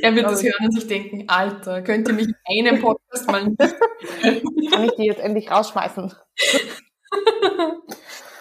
[0.02, 3.44] er wird das hören und sich denken, Alter, könnt ihr mich in einem Podcast mal
[3.46, 3.60] nicht
[4.72, 6.14] Kann ich die jetzt endlich rausschmeißen?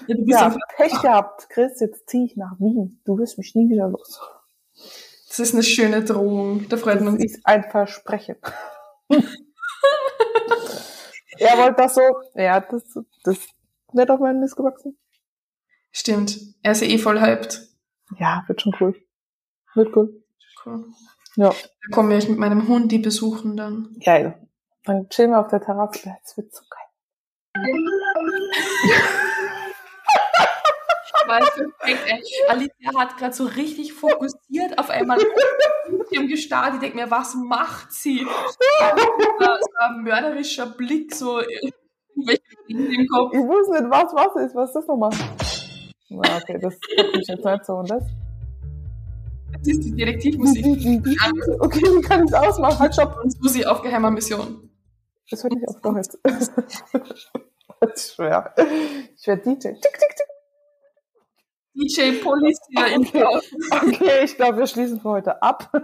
[0.09, 3.01] Ja, du bist ja, Pech gehabt, Chris, jetzt zieh ich nach Wien.
[3.05, 4.21] Du wirst mich nie wieder los.
[5.29, 6.69] Das ist eine schöne Drohung.
[6.69, 7.33] Da freut man sich.
[7.33, 8.37] Das ist ein Versprechen.
[11.39, 12.03] er wollte das so,
[12.35, 12.83] ja, das,
[13.23, 13.39] das
[13.93, 14.99] wäre doch mein Mist gewachsen.
[15.93, 16.39] Stimmt.
[16.63, 17.69] Er ist ja eh voll hyped.
[18.19, 18.95] Ja, wird schon cool.
[19.75, 20.25] Wird cool.
[20.65, 20.87] Cool.
[21.37, 21.51] Ja.
[21.51, 23.97] Da komme ich mit meinem Hund die besuchen dann.
[24.05, 24.49] Geil.
[24.85, 26.15] Dann chillen wir auf der Terrasse.
[26.23, 26.83] Das wird so geil.
[31.29, 31.73] Weißt du,
[32.49, 35.19] Alicia hat gerade so richtig fokussiert auf einmal
[36.11, 36.75] im gestarrt.
[36.75, 38.25] Ich denke mir, was macht sie?
[38.25, 43.35] So ein mörderischer Blick, so im Kopf.
[43.35, 44.55] Ich wusste nicht, was was ist.
[44.55, 45.11] Was ist das nochmal?
[46.09, 47.75] Na, okay, das hat mich jetzt nicht so.
[47.75, 48.05] Und das?
[49.53, 50.65] Das ist die Detektivmusik.
[51.61, 52.79] okay, wie kann ich es ausmachen?
[52.79, 53.19] Halt, stopp.
[53.23, 54.71] Und Susi auf geheimer Mission.
[55.31, 56.19] Das hört nicht auf, doch jetzt.
[56.25, 56.51] das
[57.95, 58.55] ist schwer.
[59.17, 59.69] Ich werde DJ.
[59.69, 60.27] Tick, tick, tick.
[61.79, 62.59] DJ Police
[62.95, 63.25] in okay.
[63.71, 65.71] okay, ich glaube, wir schließen für heute ab.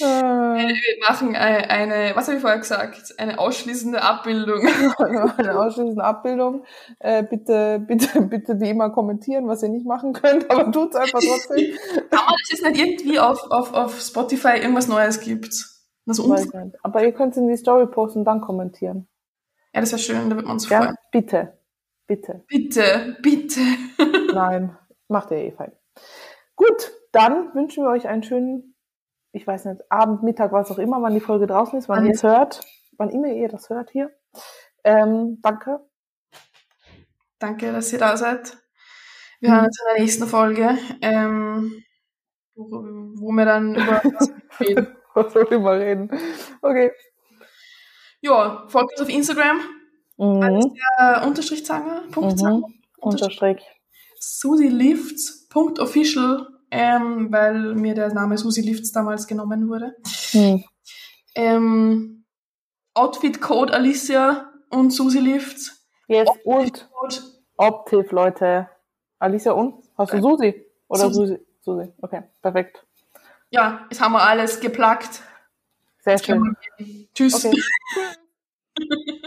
[0.00, 3.14] Äh, wir machen eine, was habe ich vorher gesagt?
[3.18, 4.66] Eine ausschließende Abbildung.
[5.36, 6.64] eine ausschließende Abbildung.
[6.98, 11.20] Äh, bitte, bitte, bitte wie immer kommentieren, was ihr nicht machen könnt, aber tut's einfach
[11.20, 11.76] trotzdem.
[12.10, 15.54] Kann man jetzt nicht irgendwie auf, auf, auf Spotify irgendwas Neues gibt?
[16.06, 16.34] Also
[16.82, 19.08] aber ihr könnt es in die Story posten und dann kommentieren.
[19.72, 20.96] Ja, das wäre schön, da wird man uns ja, freuen.
[21.12, 21.58] Bitte.
[22.06, 22.44] Bitte.
[22.48, 23.60] Bitte, bitte.
[24.34, 24.76] Nein.
[25.12, 25.72] Macht ihr eh fein.
[26.56, 28.74] Gut, dann wünschen wir euch einen schönen,
[29.32, 32.12] ich weiß nicht, Abend, Mittag, was auch immer, wann die Folge draußen ist, wann ihr
[32.12, 32.60] es hört,
[32.96, 34.10] wann immer ihr das hört hier.
[34.84, 35.80] Ähm, danke.
[37.38, 38.56] Danke, dass ihr da seid.
[39.40, 39.54] Wir mhm.
[39.54, 41.84] hören uns in der nächsten Folge, ähm,
[42.54, 44.96] wo, wo wir dann über was reden.
[45.12, 46.10] was soll ich mal reden?
[46.62, 46.90] Okay.
[48.22, 49.60] Ja, folgt uns auf Instagram.
[50.16, 50.42] Mhm.
[50.42, 52.04] Alles der Unterstrichzanger.
[52.12, 52.64] Punkt mhm.
[52.98, 53.62] Unterstrich.
[54.22, 59.96] SusiLifts.official, ähm, weil mir der Name Susi Lifts damals genommen wurde.
[60.30, 60.64] Hm.
[61.34, 62.24] Ähm,
[62.94, 65.84] Outfit Code Alicia und Susi Lifts.
[66.06, 66.88] Yes, und
[67.56, 68.68] Optiv, Leute.
[69.18, 69.82] Alicia und?
[69.98, 70.64] Hast du Susi?
[70.88, 71.38] Oder Susi?
[71.60, 71.92] Susi.
[72.00, 72.86] Okay, perfekt.
[73.50, 75.22] Ja, jetzt haben wir alles geplagt.
[76.00, 76.56] Sehr schön.
[77.14, 77.44] Tschüss.
[77.44, 77.60] Okay.